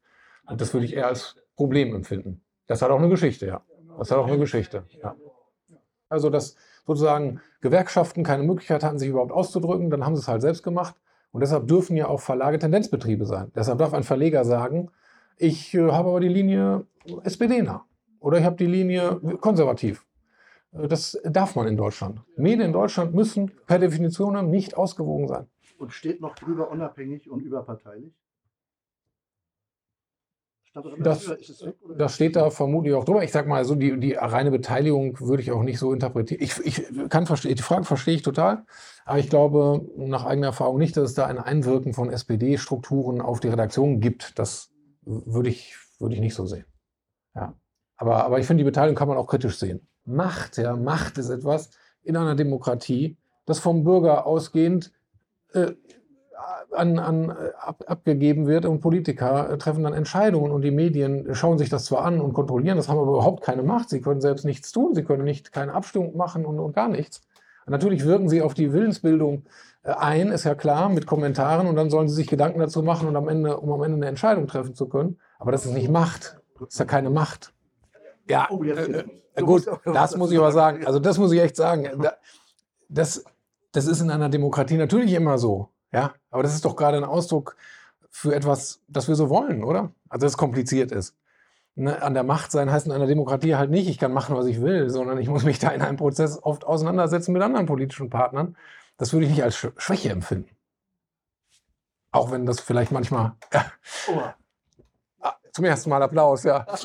[0.48, 2.42] Und das würde ich eher als Problem empfinden.
[2.68, 3.62] Das hat auch eine Geschichte, ja.
[3.98, 4.84] Das hat auch eine Geschichte.
[5.02, 5.16] Ja.
[6.08, 6.56] Also, dass
[6.88, 10.96] sozusagen Gewerkschaften keine Möglichkeit hatten, sich überhaupt auszudrücken, dann haben sie es halt selbst gemacht.
[11.32, 13.52] Und deshalb dürfen ja auch Verlage Tendenzbetriebe sein.
[13.56, 14.90] Deshalb darf ein Verleger sagen,
[15.38, 16.86] ich äh, habe aber die Linie
[17.24, 17.86] SPD-nah
[18.20, 20.06] oder ich habe die Linie konservativ.
[20.72, 22.22] Äh, Das darf man in Deutschland.
[22.38, 25.48] Medien in Deutschland müssen per Definition nicht ausgewogen sein.
[25.78, 28.14] Und steht noch drüber unabhängig und überparteilich?
[31.00, 31.34] Das-?
[31.98, 33.24] Das steht da vermutlich auch drüber.
[33.24, 36.42] Ich sag mal so, die, die reine Beteiligung würde ich auch nicht so interpretieren.
[36.42, 38.66] Ich, ich kann verstehen, die Frage verstehe ich total,
[39.06, 43.40] aber ich glaube nach eigener Erfahrung nicht, dass es da ein Einwirken von SPD-Strukturen auf
[43.40, 44.38] die Redaktion gibt.
[44.38, 44.70] Das
[45.04, 46.66] würde ich, würde ich nicht so sehen.
[47.36, 47.56] Ja.
[47.96, 49.88] Aber, aber ich finde, die Beteiligung kann man auch kritisch sehen.
[50.06, 51.72] Macht, ja, Macht ist etwas
[52.04, 54.92] in einer Demokratie, das vom Bürger ausgehend
[55.54, 55.74] äh,
[56.72, 61.34] an, an, äh, ab, abgegeben wird und Politiker äh, treffen dann Entscheidungen und die Medien
[61.34, 63.90] schauen sich das zwar an und kontrollieren, das haben aber überhaupt keine Macht.
[63.90, 67.22] Sie können selbst nichts tun, sie können nicht keine Abstimmung machen und, und gar nichts.
[67.66, 69.44] Und natürlich wirken sie auf die Willensbildung
[69.84, 73.08] äh, ein, ist ja klar, mit Kommentaren und dann sollen sie sich Gedanken dazu machen
[73.08, 75.20] und am Ende, um am Ende eine Entscheidung treffen zu können.
[75.40, 76.40] Aber das ist nicht Macht.
[76.60, 77.54] Das ist ja keine Macht.
[78.30, 79.04] Ja, Oh, äh,
[79.36, 80.84] äh, gut, das muss ich aber sagen.
[80.86, 81.88] Also das muss ich echt sagen.
[82.02, 82.14] Da-
[82.90, 83.24] Das,
[83.74, 85.70] das ist in einer Demokratie natürlich immer so.
[85.98, 87.56] Ja, aber das ist doch gerade ein Ausdruck
[88.12, 89.92] für etwas, das wir so wollen, oder?
[90.10, 91.16] Also dass es kompliziert ist.
[91.74, 94.46] Ne, an der Macht sein heißt in einer Demokratie halt nicht, ich kann machen, was
[94.46, 98.12] ich will, sondern ich muss mich da in einem Prozess oft auseinandersetzen mit anderen politischen
[98.12, 98.56] Partnern.
[98.98, 100.56] Das würde ich nicht als Sch Schwäche empfinden.
[102.12, 103.32] Auch wenn das vielleicht manchmal.
[103.52, 103.72] Ja,
[104.08, 104.22] Oh,
[105.52, 106.64] Zum ersten Mal Applaus, ja.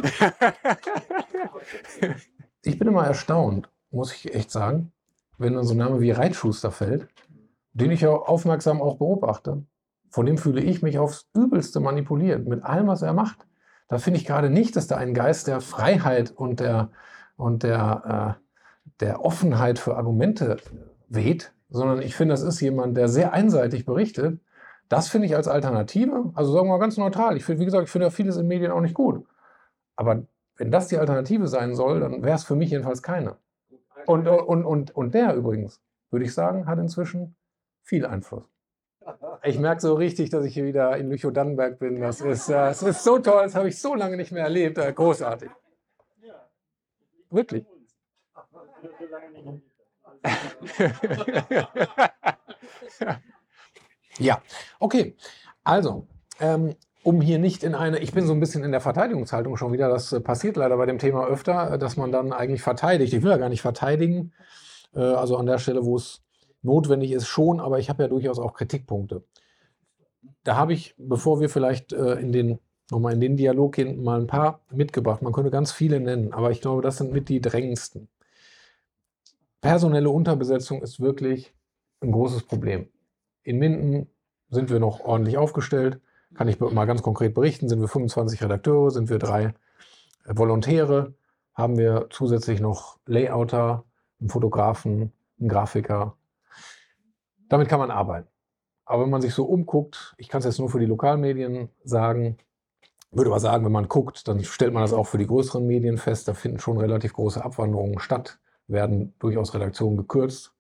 [2.63, 4.91] ich bin immer erstaunt, muss ich echt sagen,
[5.37, 7.09] wenn dann so ein Name wie Reitschuster fällt,
[7.73, 9.65] den ich ja aufmerksam auch beobachte.
[10.11, 13.47] Von dem fühle ich mich aufs Übelste manipuliert, mit allem, was er macht.
[13.89, 16.91] Da finde ich gerade nicht, dass da ein Geist der Freiheit und der,
[17.37, 20.59] und der, äh, der Offenheit für Argumente
[21.09, 24.41] weht, sondern ich finde, das ist jemand, der sehr einseitig berichtet.
[24.89, 27.37] Das finde ich als Alternative, also sagen wir mal ganz neutral.
[27.37, 29.27] Ich finde, wie gesagt, ich finde ja vieles in Medien auch nicht gut.
[29.97, 30.23] Aber
[30.57, 33.37] wenn das die Alternative sein soll, dann wäre es für mich jedenfalls keine.
[34.07, 35.81] Und, und, und, und der übrigens,
[36.11, 37.37] würde ich sagen, hat inzwischen
[37.83, 38.45] viel Einfluss.
[39.45, 42.01] Ich merke so richtig, dass ich hier wieder in Lüchow-Dannenberg bin.
[42.01, 44.79] Das ist, äh, das ist so toll, das habe ich so lange nicht mehr erlebt.
[44.79, 45.51] Äh, großartig.
[47.29, 47.67] Wirklich.
[54.19, 54.41] ja,
[54.79, 55.17] okay.
[55.65, 56.07] Also,
[56.39, 59.73] ähm, um hier nicht in eine, ich bin so ein bisschen in der Verteidigungshaltung schon
[59.73, 63.13] wieder, das äh, passiert leider bei dem Thema öfter, äh, dass man dann eigentlich verteidigt.
[63.15, 64.33] Ich will ja gar nicht verteidigen,
[64.95, 66.23] äh, also an der Stelle, wo es
[66.63, 69.25] notwendig ist schon, aber ich habe ja durchaus auch Kritikpunkte.
[70.45, 72.59] Da habe ich, bevor wir vielleicht äh, in den
[72.91, 75.23] nochmal in den Dialog gehen, mal ein paar mitgebracht.
[75.23, 78.09] Man könnte ganz viele nennen, aber ich glaube, das sind mit die drängendsten.
[79.61, 81.55] Personelle Unterbesetzung ist wirklich
[82.01, 82.89] ein großes Problem.
[83.43, 84.09] In Minden
[84.51, 86.01] sind wir noch ordentlich aufgestellt.
[86.35, 89.55] Kann ich mal ganz konkret berichten, sind wir 25 Redakteure, sind wir drei
[90.27, 91.15] Volontäre,
[91.55, 93.85] haben wir zusätzlich noch Layouter,
[94.21, 96.17] einen Fotografen, einen Grafiker.
[97.53, 98.29] Damit kann man arbeiten.
[98.87, 102.39] Aber wenn man sich so umguckt, ich kann es jetzt nur für die Lokalmedien sagen,
[103.11, 105.99] würde aber sagen, wenn man guckt, dann stellt man das auch für die größeren Medien
[105.99, 106.27] fest.
[106.29, 108.39] Da finden schon relativ große Abwanderungen statt,
[108.69, 110.55] werden durchaus Redaktionen gekürzt.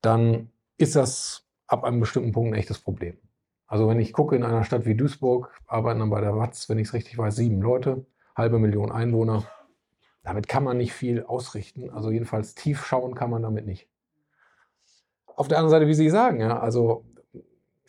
[0.00, 3.18] Dann ist das ab einem bestimmten Punkt ein echtes Problem.
[3.66, 6.78] Also wenn ich gucke in einer Stadt wie Duisburg, arbeiten dann bei der Watz, wenn
[6.78, 8.06] ich es richtig weiß, sieben Leute,
[8.36, 9.42] halbe Million Einwohner.
[10.22, 11.90] Damit kann man nicht viel ausrichten.
[11.90, 13.88] Also jedenfalls tief schauen kann man damit nicht.
[15.36, 17.04] Auf der anderen Seite, wie Sie sagen, ja, also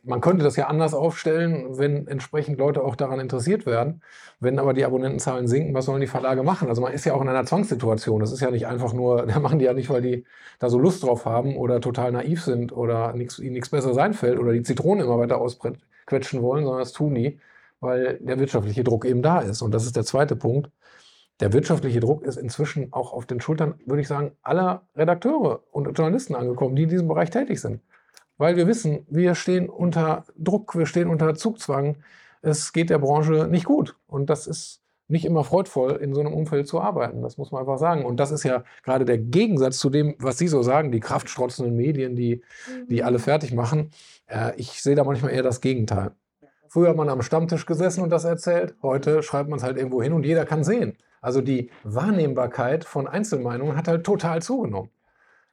[0.03, 4.01] man könnte das ja anders aufstellen, wenn entsprechend Leute auch daran interessiert werden.
[4.39, 6.67] Wenn aber die Abonnentenzahlen sinken, was sollen die Verlage machen?
[6.67, 8.19] Also man ist ja auch in einer Zwangssituation.
[8.19, 10.25] Das ist ja nicht einfach nur, da machen die ja nicht, weil die
[10.59, 14.39] da so Lust drauf haben oder total naiv sind oder nix, ihnen nichts Besseres einfällt
[14.39, 17.39] oder die Zitrone immer weiter ausquetschen wollen, sondern das tun die,
[17.79, 19.61] weil der wirtschaftliche Druck eben da ist.
[19.61, 20.69] Und das ist der zweite Punkt.
[21.39, 25.85] Der wirtschaftliche Druck ist inzwischen auch auf den Schultern, würde ich sagen, aller Redakteure und
[25.97, 27.81] Journalisten angekommen, die in diesem Bereich tätig sind
[28.37, 31.97] weil wir wissen, wir stehen unter Druck, wir stehen unter Zugzwang.
[32.41, 33.95] Es geht der Branche nicht gut.
[34.07, 37.21] Und das ist nicht immer freudvoll, in so einem Umfeld zu arbeiten.
[37.21, 38.03] Das muss man einfach sagen.
[38.03, 41.75] Und das ist ja gerade der Gegensatz zu dem, was Sie so sagen, die kraftstrotzenden
[41.75, 42.41] Medien, die,
[42.87, 43.91] die alle fertig machen.
[44.27, 46.11] Äh, ich sehe da manchmal eher das Gegenteil.
[46.73, 48.73] Früher hat man am Stammtisch gesessen und das erzählt.
[48.81, 50.97] Heute schreibt man es halt irgendwo hin und jeder kann sehen.
[51.21, 54.89] Also die Wahrnehmbarkeit von Einzelmeinungen hat halt total zugenommen.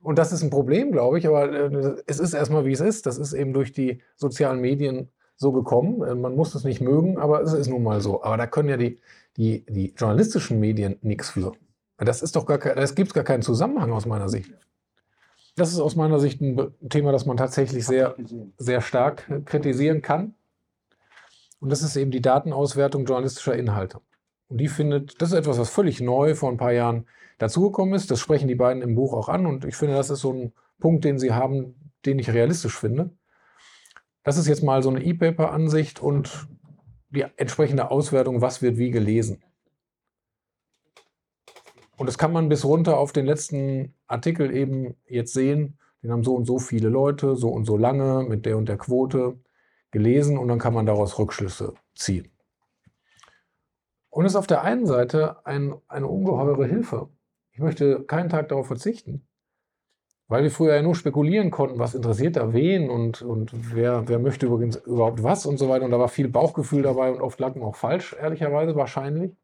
[0.00, 3.04] Und das ist ein Problem, glaube ich, aber äh, es ist erstmal, wie es ist.
[3.04, 6.02] Das ist eben durch die sozialen Medien so gekommen.
[6.02, 8.22] Äh, man muss es nicht mögen, aber es ist nun mal so.
[8.22, 8.98] Aber da können ja die,
[9.36, 11.52] die, die journalistischen Medien nichts für.
[11.98, 14.54] Das ist doch gar kein, das gibt gar keinen Zusammenhang aus meiner Sicht.
[15.54, 18.16] Das ist aus meiner Sicht ein Thema, das man tatsächlich sehr,
[18.56, 20.34] sehr stark kritisieren kann.
[21.60, 24.00] Und das ist eben die Datenauswertung journalistischer Inhalte.
[24.48, 27.06] Und die findet, das ist etwas, was völlig neu vor ein paar Jahren
[27.38, 28.10] dazugekommen ist.
[28.10, 30.52] Das sprechen die beiden im Buch auch an und ich finde, das ist so ein
[30.80, 33.10] Punkt, den sie haben, den ich realistisch finde.
[34.24, 36.48] Das ist jetzt mal so eine E-Paper-Ansicht und
[37.10, 39.42] die entsprechende Auswertung, was wird wie gelesen.
[41.96, 45.78] Und das kann man bis runter auf den letzten Artikel eben jetzt sehen.
[46.02, 48.78] Den haben so und so viele Leute, so und so lange mit der und der
[48.78, 49.38] Quote
[49.90, 52.30] gelesen und dann kann man daraus Rückschlüsse ziehen.
[54.08, 57.08] Und es ist auf der einen Seite ein, eine ungeheure Hilfe,
[57.52, 59.26] ich möchte keinen Tag darauf verzichten.
[60.28, 64.20] Weil wir früher ja nur spekulieren konnten, was interessiert da wen und, und wer, wer
[64.20, 65.84] möchte übrigens überhaupt was und so weiter.
[65.84, 69.36] Und da war viel Bauchgefühl dabei und oft lag man auch falsch, ehrlicherweise, wahrscheinlich.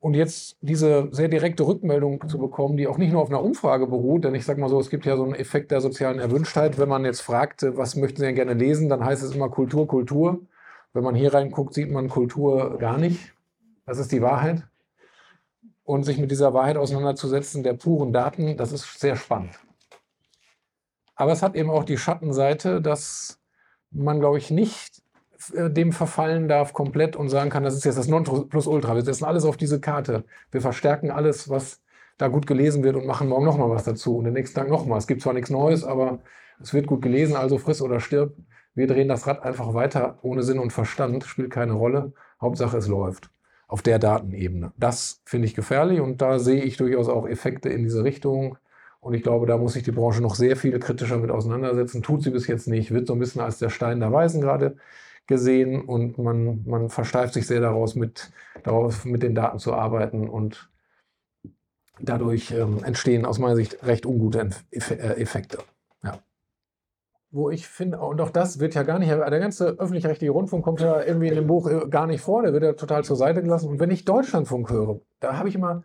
[0.00, 3.88] Und jetzt diese sehr direkte Rückmeldung zu bekommen, die auch nicht nur auf einer Umfrage
[3.88, 6.78] beruht, denn ich sage mal so, es gibt ja so einen Effekt der sozialen Erwünschtheit.
[6.78, 9.88] Wenn man jetzt fragt, was möchten Sie denn gerne lesen, dann heißt es immer Kultur,
[9.88, 10.40] Kultur.
[10.92, 13.34] Wenn man hier reinguckt, sieht man Kultur gar nicht.
[13.86, 14.62] Das ist die Wahrheit
[15.88, 19.58] und sich mit dieser Wahrheit auseinanderzusetzen, der puren Daten, das ist sehr spannend.
[21.14, 23.40] Aber es hat eben auch die Schattenseite, dass
[23.90, 24.97] man, glaube ich, nicht
[25.54, 28.94] dem verfallen darf komplett und sagen kann, das ist jetzt das Nonplusultra.
[28.94, 30.24] Wir setzen alles auf diese Karte.
[30.50, 31.80] Wir verstärken alles, was
[32.16, 34.98] da gut gelesen wird und machen morgen nochmal was dazu und den nächsten Tag nochmal.
[34.98, 36.18] Es gibt zwar nichts Neues, aber
[36.60, 38.34] es wird gut gelesen, also friss oder stirb.
[38.74, 42.12] Wir drehen das Rad einfach weiter ohne Sinn und Verstand, spielt keine Rolle.
[42.40, 43.30] Hauptsache es läuft
[43.68, 44.72] auf der Datenebene.
[44.76, 48.56] Das finde ich gefährlich und da sehe ich durchaus auch Effekte in diese Richtung.
[49.00, 52.02] Und ich glaube, da muss sich die Branche noch sehr viel kritischer mit auseinandersetzen.
[52.02, 54.76] Tut sie bis jetzt nicht, wird so ein bisschen als der Stein der Weisen gerade
[55.28, 58.32] gesehen und man, man versteift sich sehr daraus, mit,
[58.64, 60.68] darauf, mit den Daten zu arbeiten und
[62.00, 65.58] dadurch ähm, entstehen aus meiner Sicht recht ungute äh, Effekte
[67.30, 70.80] wo ich finde, und auch das wird ja gar nicht, der ganze öffentlich-rechtliche Rundfunk kommt
[70.80, 73.42] ja irgendwie in dem Buch äh, gar nicht vor, der wird ja total zur Seite
[73.42, 73.68] gelassen.
[73.68, 75.82] Und wenn ich Deutschlandfunk höre, da habe ich immer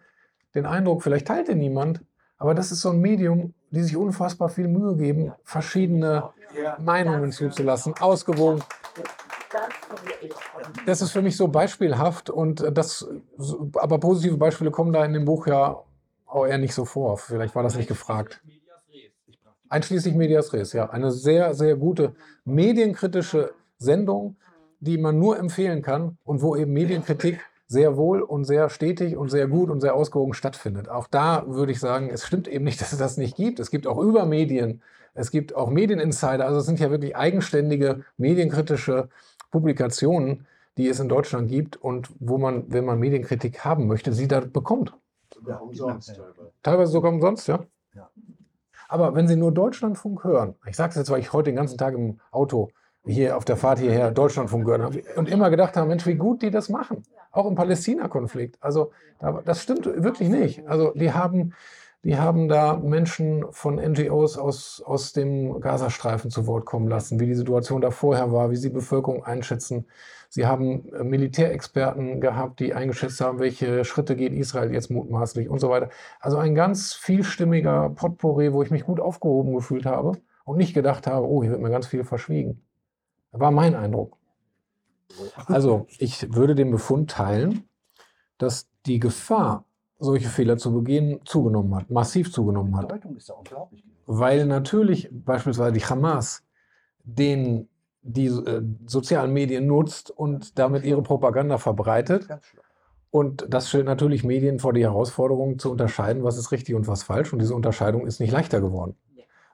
[0.56, 2.02] den Eindruck, vielleicht teilt den niemand,
[2.38, 6.30] aber das ist so ein Medium, die sich unfassbar viel Mühe geben, verschiedene
[6.80, 8.62] Meinungen zuzulassen, ausgewogen.
[10.86, 13.08] Das ist für mich so beispielhaft und das,
[13.76, 15.84] aber positive Beispiele kommen da in dem Buch ja
[16.26, 17.18] auch eher nicht so vor.
[17.18, 18.42] Vielleicht war das nicht gefragt.
[19.70, 20.90] Einschließlich Medias Res, ja.
[20.90, 24.36] Eine sehr, sehr gute medienkritische Sendung,
[24.80, 29.30] die man nur empfehlen kann und wo eben Medienkritik sehr wohl und sehr stetig und
[29.30, 30.90] sehr gut und sehr ausgewogen stattfindet.
[30.90, 33.60] Auch da würde ich sagen, es stimmt eben nicht, dass es das nicht gibt.
[33.60, 34.82] Es gibt auch Übermedien,
[35.16, 39.10] es gibt auch Medieninsider, also es sind ja wirklich eigenständige medienkritische
[39.54, 44.28] Publikationen, die es in Deutschland gibt und wo man, wenn man Medienkritik haben möchte, sie
[44.28, 44.98] da bekommt.
[45.32, 46.20] Sogar umsonst
[46.64, 46.92] teilweise.
[46.92, 47.60] Sogar umsonst, ja.
[47.94, 48.10] Ja.
[48.88, 51.78] Aber wenn Sie nur Deutschlandfunk hören, ich sage es jetzt, weil ich heute den ganzen
[51.78, 52.72] Tag im Auto
[53.06, 56.42] hier auf der Fahrt hierher Deutschlandfunk gehört habe und immer gedacht habe, Mensch, wie gut
[56.42, 57.04] die das machen.
[57.32, 58.58] Auch im Palästina-Konflikt.
[58.60, 60.68] Also da, das stimmt wirklich nicht.
[60.68, 61.54] Also die haben,
[62.04, 67.28] die haben da Menschen von NGOs aus, aus dem Gazastreifen zu Wort kommen lassen, wie
[67.28, 69.86] die Situation da vorher war, wie sie Bevölkerung einschätzen.
[70.28, 75.60] Sie haben äh, Militärexperten gehabt, die eingeschätzt haben, welche Schritte geht Israel jetzt mutmaßlich und
[75.60, 75.90] so weiter.
[76.20, 80.14] Also ein ganz vielstimmiger Potpourri, wo ich mich gut aufgehoben gefühlt habe
[80.44, 82.62] und nicht gedacht habe, oh, hier wird mir ganz viel verschwiegen.
[83.32, 84.18] War mein Eindruck.
[85.46, 87.70] Also, ich würde den Befund teilen,
[88.38, 89.66] dass die Gefahr,
[90.04, 92.94] solche Fehler zu begehen, zugenommen hat, massiv zugenommen hat.
[94.06, 96.44] Weil natürlich beispielsweise die Hamas
[97.06, 97.68] den
[98.04, 102.28] die äh, sozialen Medien nutzt und damit ihre Propaganda verbreitet.
[103.12, 107.04] Und das stellt natürlich Medien vor die Herausforderung zu unterscheiden, was ist richtig und was
[107.04, 107.32] falsch.
[107.32, 108.96] Und diese Unterscheidung ist nicht leichter geworden.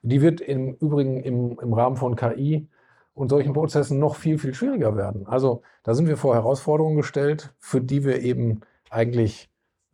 [0.02, 2.68] Die wird im Übrigen im, im Rahmen von KI
[3.14, 5.28] und solchen Prozessen noch viel, viel schwieriger werden.
[5.28, 9.49] Also da sind wir vor Herausforderungen gestellt, für die wir eben eigentlich,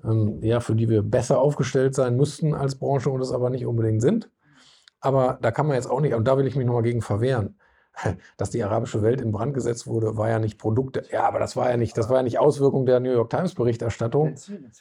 [0.10, 3.65] ähm, ja, für die wir besser aufgestellt sein müssten als Branche und es aber nicht
[3.65, 4.30] unbedingt sind.
[5.00, 7.60] Aber da kann man jetzt auch nicht, und da will ich mich nochmal gegen verwehren,
[8.38, 11.04] dass die arabische Welt in Brand gesetzt wurde, war ja nicht Produkte.
[11.12, 13.54] Ja, aber das war ja nicht, das war ja nicht Auswirkung der New York Times
[13.56, 14.26] Berichterstattung.
[14.30, 14.72] Benzin.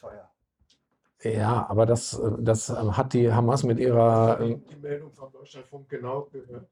[1.21, 4.37] Ja, aber das, äh, das ähm, hat die Hamas mit ihrer.
[4.37, 6.67] Die, ähm, die Meldung vom Deutschlandfunk genau gehört.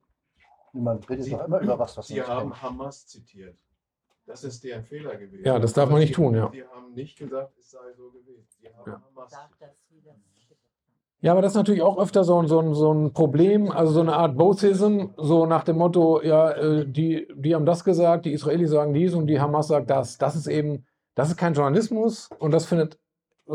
[0.74, 2.62] Niemand redet Sie- doch immer über was, was Sie man nicht haben kennt.
[2.62, 3.58] Hamas zitiert.
[4.26, 5.44] Das ist deren Fehler gewesen.
[5.46, 6.50] Ja, das darf man nicht tun, ja.
[6.52, 8.46] Sie haben nicht gesagt, es sei so gewesen.
[8.62, 9.02] Sie haben Ja.
[11.22, 13.94] Ja, aber das ist natürlich auch öfter so, ein- so, ein- so ein Problem, also
[13.94, 18.26] so eine Art Bosism, so nach dem Motto, ja, äh, die, die haben das gesagt,
[18.26, 20.18] die Israelis sagen dies und die Hamas sagt das.
[20.18, 23.00] Das ist eben, das ist kein Journalismus und das findet
[23.48, 23.54] äh,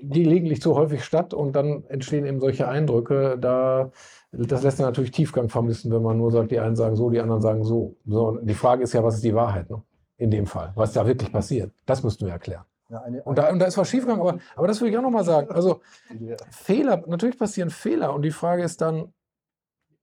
[0.00, 3.36] gelegentlich zu häufig statt und dann entstehen eben solche Eindrücke.
[3.38, 3.90] Da,
[4.32, 7.20] das lässt dann natürlich Tiefgang vermissen, wenn man nur sagt, die einen sagen so, die
[7.20, 7.96] anderen sagen so.
[8.06, 9.82] so die Frage ist ja, was ist die Wahrheit ne?
[10.16, 10.72] in dem Fall?
[10.74, 11.72] Was da wirklich passiert?
[11.84, 12.64] Das müssten wir erklären.
[12.88, 15.02] Ja, eine, Und da, und da ist was schiefgegangen, aber, aber das will ich auch
[15.02, 15.50] nochmal sagen.
[15.50, 19.12] Also, eine, Fehler, natürlich passieren Fehler und die Frage ist dann,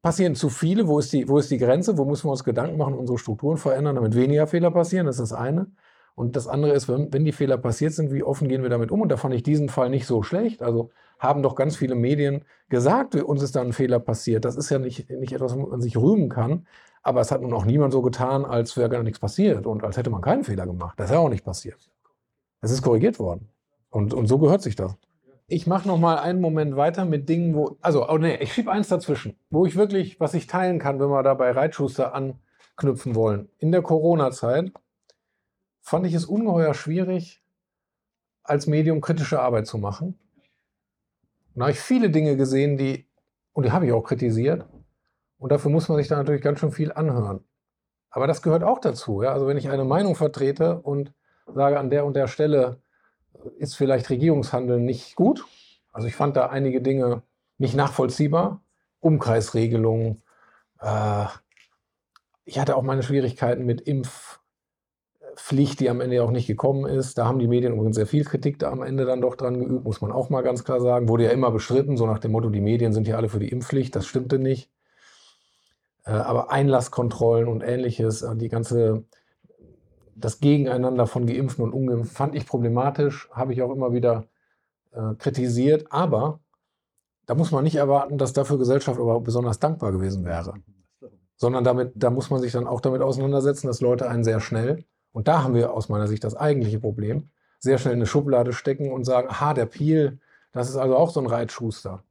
[0.02, 0.88] passieren zu viele?
[0.88, 1.98] Wo ist die, wo ist die Grenze?
[1.98, 5.06] Wo müssen wir uns Gedanken machen, unsere Strukturen verändern, damit weniger Fehler passieren?
[5.06, 5.68] Das ist das eine.
[6.20, 8.92] Und das andere ist, wenn, wenn die Fehler passiert sind, wie offen gehen wir damit
[8.92, 9.00] um?
[9.00, 10.62] Und da fand ich diesen Fall nicht so schlecht.
[10.62, 14.44] Also haben doch ganz viele Medien gesagt, uns ist da ein Fehler passiert.
[14.44, 16.68] Das ist ja nicht, nicht etwas, womit man sich rühmen kann.
[17.04, 19.96] Aber es hat nun auch niemand so getan, als wäre gar nichts passiert und als
[19.96, 21.00] hätte man keinen Fehler gemacht.
[21.00, 21.90] Das ist ja auch nicht passiert.
[22.60, 23.48] Es ist korrigiert worden.
[23.90, 24.98] Und, und so gehört sich das.
[25.48, 28.72] Ich mache noch mal einen Moment weiter mit Dingen, wo, also, oh nee, ich schiebe
[28.72, 33.16] eins dazwischen, wo ich wirklich, was ich teilen kann, wenn wir da bei Reitschuster anknüpfen
[33.16, 33.48] wollen.
[33.60, 34.74] In der Corona-Zeit
[35.90, 37.44] fand ich es ungeheuer schwierig,
[38.44, 40.20] als Medium kritische Arbeit zu machen.
[41.54, 43.08] Und da habe ich viele Dinge gesehen, die,
[43.54, 44.66] und die habe ich auch kritisiert.
[45.40, 47.44] Und dafür muss man sich da natürlich ganz schön viel anhören.
[48.12, 49.24] Aber das gehört auch dazu.
[49.24, 49.34] Ja?
[49.34, 51.14] Also wenn ich eine Meinung vertrete und
[51.48, 52.82] sage, an der und der Stelle
[53.58, 55.46] ist vielleicht Regierungshandeln nicht gut.
[55.92, 57.24] Also ich fand da einige Dinge
[57.58, 58.62] nicht nachvollziehbar.
[59.00, 60.22] Umkreisregelungen.
[60.82, 61.26] Äh,
[62.46, 63.82] ich hatte auch meine Schwierigkeiten mit
[65.40, 67.18] Impfpflicht, die am Ende auch nicht gekommen ist.
[67.18, 69.86] Da haben die Medien übrigens sehr viel Kritik da am Ende dann doch dran geübt,
[69.86, 71.08] muss man auch mal ganz klar sagen.
[71.08, 73.50] Wurde ja immer bestritten, so nach dem Motto, die Medien sind ja alle für die
[73.50, 73.96] Impfpflicht.
[73.96, 74.70] Das stimmte nicht.
[76.06, 79.06] Äh, aber Einlasskontrollen und ähnliches, äh, die ganze
[80.16, 84.26] das Gegeneinander von Geimpften und Ungeimpften fand ich problematisch, habe ich auch immer wieder
[84.92, 85.88] äh, kritisiert.
[85.92, 86.42] Aber
[87.26, 90.56] da muss man nicht erwarten, dass dafür Gesellschaft aber besonders dankbar gewesen wäre.
[91.38, 94.84] Sondern damit, da muss man sich dann auch damit auseinandersetzen, dass Leute einen sehr schnell,
[95.12, 98.54] und da haben wir aus meiner Sicht das eigentliche Problem, sehr schnell in eine Schublade
[98.54, 100.20] stecken und sagen, aha, der Piel,
[100.54, 102.04] das ist also auch so ein Reitschuster.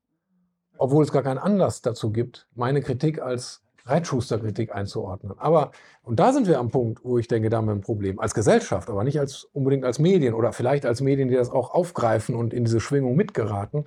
[0.77, 5.33] Obwohl es gar keinen Anlass dazu gibt, meine Kritik als Reitschuster-Kritik einzuordnen.
[5.39, 5.73] Aber,
[6.03, 8.21] und da sind wir am Punkt, wo ich denke, da haben wir ein Problem.
[8.21, 11.73] Als Gesellschaft, aber nicht als, unbedingt als Medien oder vielleicht als Medien, die das auch
[11.73, 13.85] aufgreifen und in diese Schwingung mitgeraten,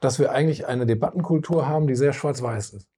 [0.00, 2.88] dass wir eigentlich eine Debattenkultur haben, die sehr schwarz-weiß ist.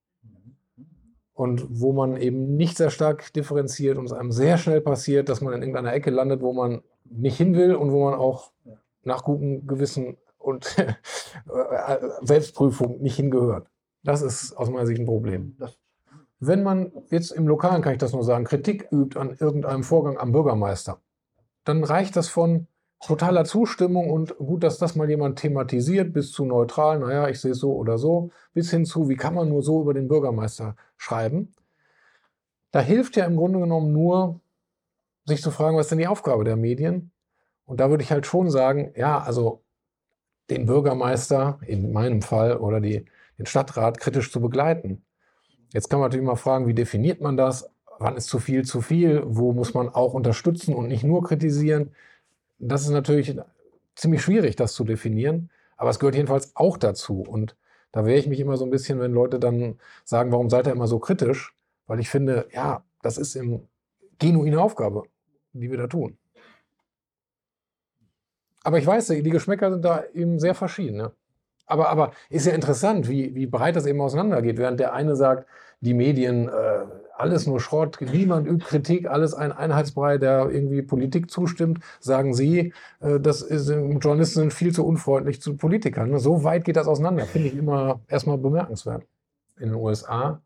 [1.33, 5.41] Und wo man eben nicht sehr stark differenziert und es einem sehr schnell passiert, dass
[5.41, 8.51] man in irgendeiner Ecke landet, wo man nicht hin will und wo man auch
[9.03, 10.75] nach gutem Gewissen und
[12.21, 13.67] Selbstprüfung nicht hingehört.
[14.03, 15.55] Das ist aus meiner Sicht ein Problem.
[16.39, 20.17] Wenn man jetzt im Lokalen, kann ich das nur sagen, Kritik übt an irgendeinem Vorgang
[20.17, 20.99] am Bürgermeister,
[21.63, 22.67] dann reicht das von
[23.01, 27.51] totaler Zustimmung und gut, dass das mal jemand thematisiert, bis zu neutral, naja, ich sehe
[27.51, 30.75] es so oder so, bis hin zu, wie kann man nur so über den Bürgermeister
[30.97, 31.53] schreiben.
[32.71, 34.39] Da hilft ja im Grunde genommen nur,
[35.25, 37.11] sich zu fragen, was ist denn die Aufgabe der Medien?
[37.65, 39.63] Und da würde ich halt schon sagen, ja, also
[40.49, 43.05] den Bürgermeister in meinem Fall oder die,
[43.37, 45.03] den Stadtrat kritisch zu begleiten.
[45.73, 47.69] Jetzt kann man natürlich mal fragen, wie definiert man das?
[47.99, 49.23] Wann ist zu viel zu viel?
[49.25, 51.91] Wo muss man auch unterstützen und nicht nur kritisieren?
[52.63, 53.35] Das ist natürlich
[53.95, 55.49] ziemlich schwierig, das zu definieren.
[55.77, 57.21] Aber es gehört jedenfalls auch dazu.
[57.21, 57.57] Und
[57.91, 60.73] da wehre ich mich immer so ein bisschen, wenn Leute dann sagen, warum seid ihr
[60.73, 61.55] immer so kritisch?
[61.87, 63.67] Weil ich finde, ja, das ist eine
[64.19, 65.03] genuine Aufgabe,
[65.53, 66.17] die wir da tun.
[68.63, 70.97] Aber ich weiß, die Geschmäcker sind da eben sehr verschieden.
[70.97, 71.11] Ne?
[71.71, 74.57] Aber, aber ist ja interessant, wie, wie breit das eben auseinandergeht.
[74.57, 75.47] Während der eine sagt,
[75.79, 76.85] die Medien, äh,
[77.17, 82.73] alles nur Schrott, niemand übt Kritik, alles ein Einheitsbrei, der irgendwie Politik zustimmt, sagen Sie,
[82.99, 86.11] äh, das ist, Journalisten sind viel zu unfreundlich zu Politikern.
[86.11, 86.19] Ne?
[86.19, 89.03] So weit geht das auseinander, finde ich immer erstmal bemerkenswert.
[89.59, 90.41] In den USA,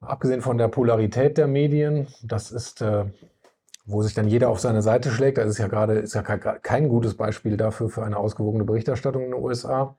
[0.00, 3.04] abgesehen von der Polarität der Medien, das ist, äh,
[3.90, 6.88] wo sich dann jeder auf seine Seite schlägt, das ist ja gerade ist ja kein
[6.88, 9.96] gutes Beispiel dafür für eine ausgewogene Berichterstattung in den USA,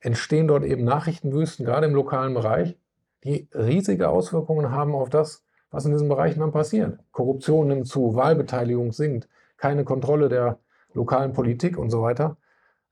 [0.00, 2.76] entstehen dort eben Nachrichtenwüsten, gerade im lokalen Bereich
[3.24, 6.98] die riesige Auswirkungen haben auf das, was in diesen Bereichen dann passiert.
[7.10, 10.58] Korruption nimmt zu, Wahlbeteiligung sinkt, keine Kontrolle der
[10.92, 12.36] lokalen Politik und so weiter.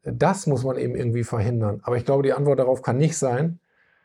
[0.04, 1.80] Das muss man eben irgendwie verhindern.
[1.84, 3.60] Aber ich glaube, die Antwort darauf kann nicht sein,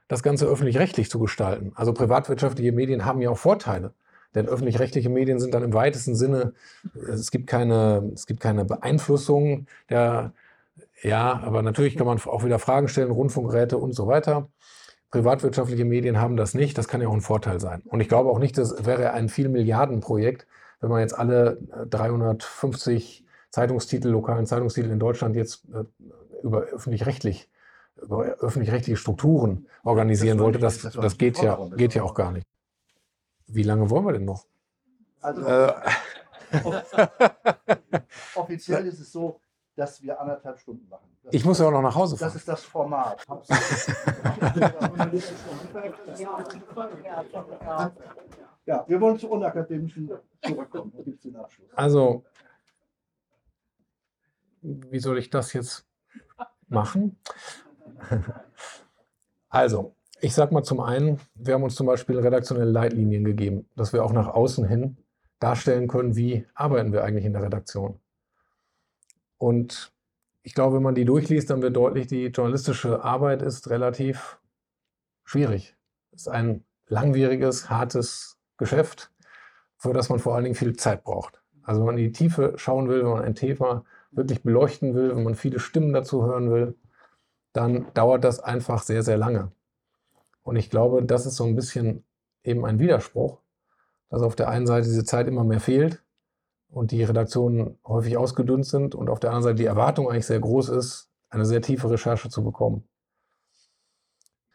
[0.08, 1.72] das Ganze öffentlich-rechtlich zu gestalten.
[1.76, 3.94] Also privatwirtschaftliche Medien haben ja auch Vorteile.
[4.36, 6.54] Denn öffentlich-rechtliche Medien sind dann im weitesten Sinne,
[7.10, 10.34] es gibt keine, es gibt keine Beeinflussung der,
[11.02, 14.50] ja, aber natürlich kann man auch wieder Fragen stellen, Rundfunkräte und so weiter.
[15.12, 16.78] Privatwirtschaftliche Medien haben das nicht.
[16.78, 17.82] Das kann ja auch ein Vorteil sein.
[17.86, 20.48] Und ich glaube auch nicht, das wäre ein viel Milliarden-Projekt,
[20.82, 21.58] wenn man jetzt alle
[21.90, 25.84] 350 äh, Zeitungstitel, lokalen Zeitungstitel in Deutschland jetzt äh,
[26.44, 27.50] über öffentlich-rechtlich,
[28.02, 30.60] über öffentlich-rechtliche Strukturen organisieren das wollte.
[30.60, 32.46] Das, das, das geht, ja, geht ja auch gar nicht.
[33.48, 34.46] Wie lange wollen wir denn noch?
[35.22, 35.74] Also, äh.
[38.36, 39.40] offiziell ist es so,
[39.76, 41.08] dass wir anderthalb Stunden machen.
[41.24, 42.30] Das ich muss ja auch noch nach Hause fahren.
[42.30, 43.26] Das ist das Format.
[48.66, 50.10] ja, wir wollen zu unakademischen
[50.42, 50.94] zurückkommen.
[50.96, 51.68] Da gibt es den Abschluss.
[51.76, 52.24] Also,
[54.62, 55.86] wie soll ich das jetzt
[56.68, 57.18] machen?
[59.50, 63.94] Also, ich sage mal zum einen, wir haben uns zum Beispiel redaktionelle Leitlinien gegeben, dass
[63.94, 64.98] wir auch nach außen hin
[65.40, 68.00] darstellen können, wie arbeiten wir eigentlich in der Redaktion.
[69.38, 69.94] Und
[70.42, 74.40] ich glaube, wenn man die durchliest, dann wird deutlich, die journalistische Arbeit ist relativ
[75.24, 75.76] schwierig.
[76.12, 79.12] Es ist ein langwieriges, hartes Geschäft,
[79.78, 81.44] für das man vor allen Dingen viel Zeit braucht.
[81.62, 85.16] Also wenn man in die Tiefe schauen will, wenn man ein Thema wirklich beleuchten will,
[85.16, 86.76] wenn man viele Stimmen dazu hören will,
[87.54, 89.52] dann dauert das einfach sehr, sehr lange.
[90.48, 92.06] Und ich glaube, das ist so ein bisschen
[92.42, 93.40] eben ein Widerspruch,
[94.10, 96.02] dass auf der einen Seite diese Zeit immer mehr fehlt
[96.70, 100.40] und die Redaktionen häufig ausgedünnt sind und auf der anderen Seite die Erwartung eigentlich sehr
[100.40, 102.88] groß ist, eine sehr tiefe Recherche zu bekommen.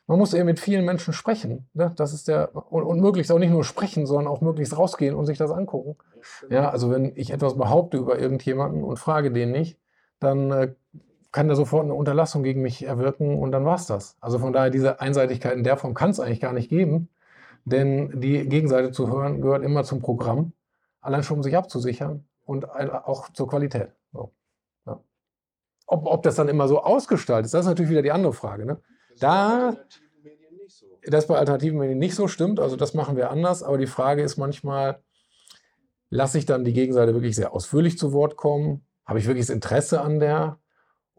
[0.06, 1.68] Man muss eben mit vielen Menschen sprechen.
[1.74, 1.92] Ne?
[1.94, 5.26] Das ist der, und, und, möglichst auch nicht nur sprechen, sondern auch möglichst rausgehen und
[5.26, 5.98] sich das angucken.
[6.48, 9.78] Ja, also wenn ich etwas behaupte über irgendjemanden und frage den nicht,
[10.20, 10.74] dann äh,
[11.32, 14.16] kann der sofort eine Unterlassung gegen mich erwirken und dann war es das.
[14.20, 17.08] Also von daher, diese Einseitigkeit in der Form kann es eigentlich gar nicht geben,
[17.64, 20.52] denn die Gegenseite zu hören gehört immer zum Programm
[21.02, 23.90] allein schon um sich abzusichern und auch zur Qualität.
[24.12, 24.32] So.
[24.86, 25.00] Ja.
[25.86, 28.64] Ob, ob das dann immer so ausgestaltet ist, das ist natürlich wieder die andere Frage.
[28.64, 28.80] Ne?
[29.18, 29.76] Da,
[31.04, 34.22] das bei alternativen Medien nicht so stimmt, also das machen wir anders, aber die Frage
[34.22, 35.02] ist manchmal,
[36.08, 38.86] lasse ich dann die Gegenseite wirklich sehr ausführlich zu Wort kommen?
[39.04, 40.58] Habe ich wirklich das Interesse an der?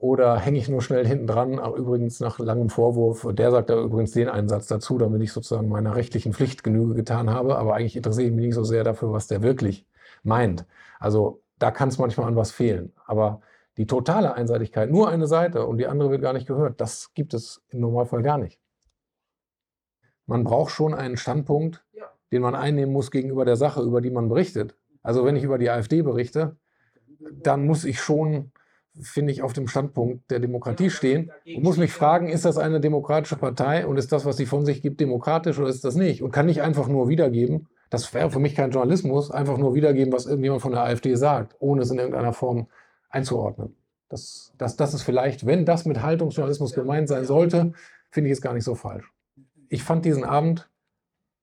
[0.03, 4.11] Oder hänge ich nur schnell hinten dran, übrigens nach langem Vorwurf, der sagt da übrigens
[4.11, 8.27] den Einsatz dazu, damit ich sozusagen meiner rechtlichen Pflicht Genüge getan habe, aber eigentlich interessiere
[8.27, 9.87] ich mich nicht so sehr dafür, was der wirklich
[10.21, 10.65] meint.
[10.99, 12.91] Also da kann es manchmal an was fehlen.
[13.05, 13.39] Aber
[13.77, 17.33] die totale Einseitigkeit, nur eine Seite und die andere wird gar nicht gehört, das gibt
[17.33, 18.59] es im Normalfall gar nicht.
[20.25, 21.81] Man braucht schon einen Standpunkt,
[22.33, 24.75] den man einnehmen muss gegenüber der Sache, über die man berichtet.
[25.01, 26.57] Also wenn ich über die AfD berichte,
[27.41, 28.51] dann muss ich schon
[29.01, 32.79] finde ich, auf dem Standpunkt der Demokratie stehen und muss mich fragen, ist das eine
[32.79, 36.21] demokratische Partei und ist das, was sie von sich gibt, demokratisch oder ist das nicht?
[36.21, 40.13] Und kann nicht einfach nur wiedergeben, das wäre für mich kein Journalismus, einfach nur wiedergeben,
[40.13, 42.67] was irgendjemand von der AfD sagt, ohne es in irgendeiner Form
[43.09, 43.75] einzuordnen.
[44.09, 47.73] Das, das, das ist vielleicht, wenn das mit Haltungsjournalismus gemeint sein sollte,
[48.09, 49.11] finde ich es gar nicht so falsch.
[49.69, 50.69] Ich fand diesen Abend,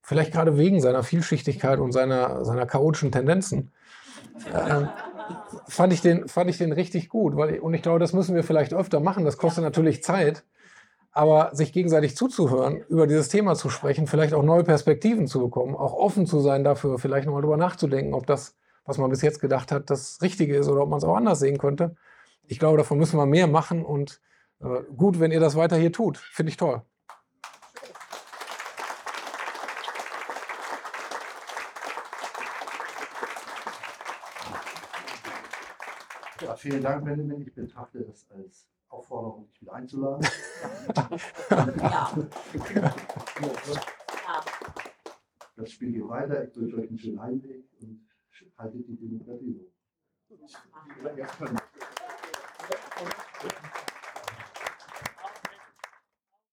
[0.02, 3.70] vielleicht gerade wegen seiner Vielschichtigkeit und seiner, seiner chaotischen Tendenzen,
[4.54, 4.88] ähm,
[5.68, 7.36] fand, ich den, fand ich den richtig gut.
[7.36, 9.24] Weil, und ich glaube, das müssen wir vielleicht öfter machen.
[9.24, 10.44] Das kostet natürlich Zeit.
[11.12, 15.74] Aber sich gegenseitig zuzuhören, über dieses Thema zu sprechen, vielleicht auch neue Perspektiven zu bekommen,
[15.74, 19.40] auch offen zu sein dafür, vielleicht nochmal drüber nachzudenken, ob das, was man bis jetzt
[19.40, 21.96] gedacht hat, das Richtige ist oder ob man es auch anders sehen könnte.
[22.46, 24.20] Ich glaube, davon müssen wir mehr machen und
[24.60, 26.18] äh, gut, wenn ihr das weiter hier tut.
[26.18, 26.82] Finde ich toll.
[36.40, 37.40] Ja, vielen Dank, Benjamin.
[37.40, 40.26] Ich betrachte das als Aufforderung, dich wieder einzuladen.
[41.80, 42.12] Ja.
[45.56, 46.44] Das Spiel geht weiter.
[46.44, 48.06] Ich wünsche euch einen schönen Heimweg und
[48.58, 49.72] haltet die Demokratie hoch.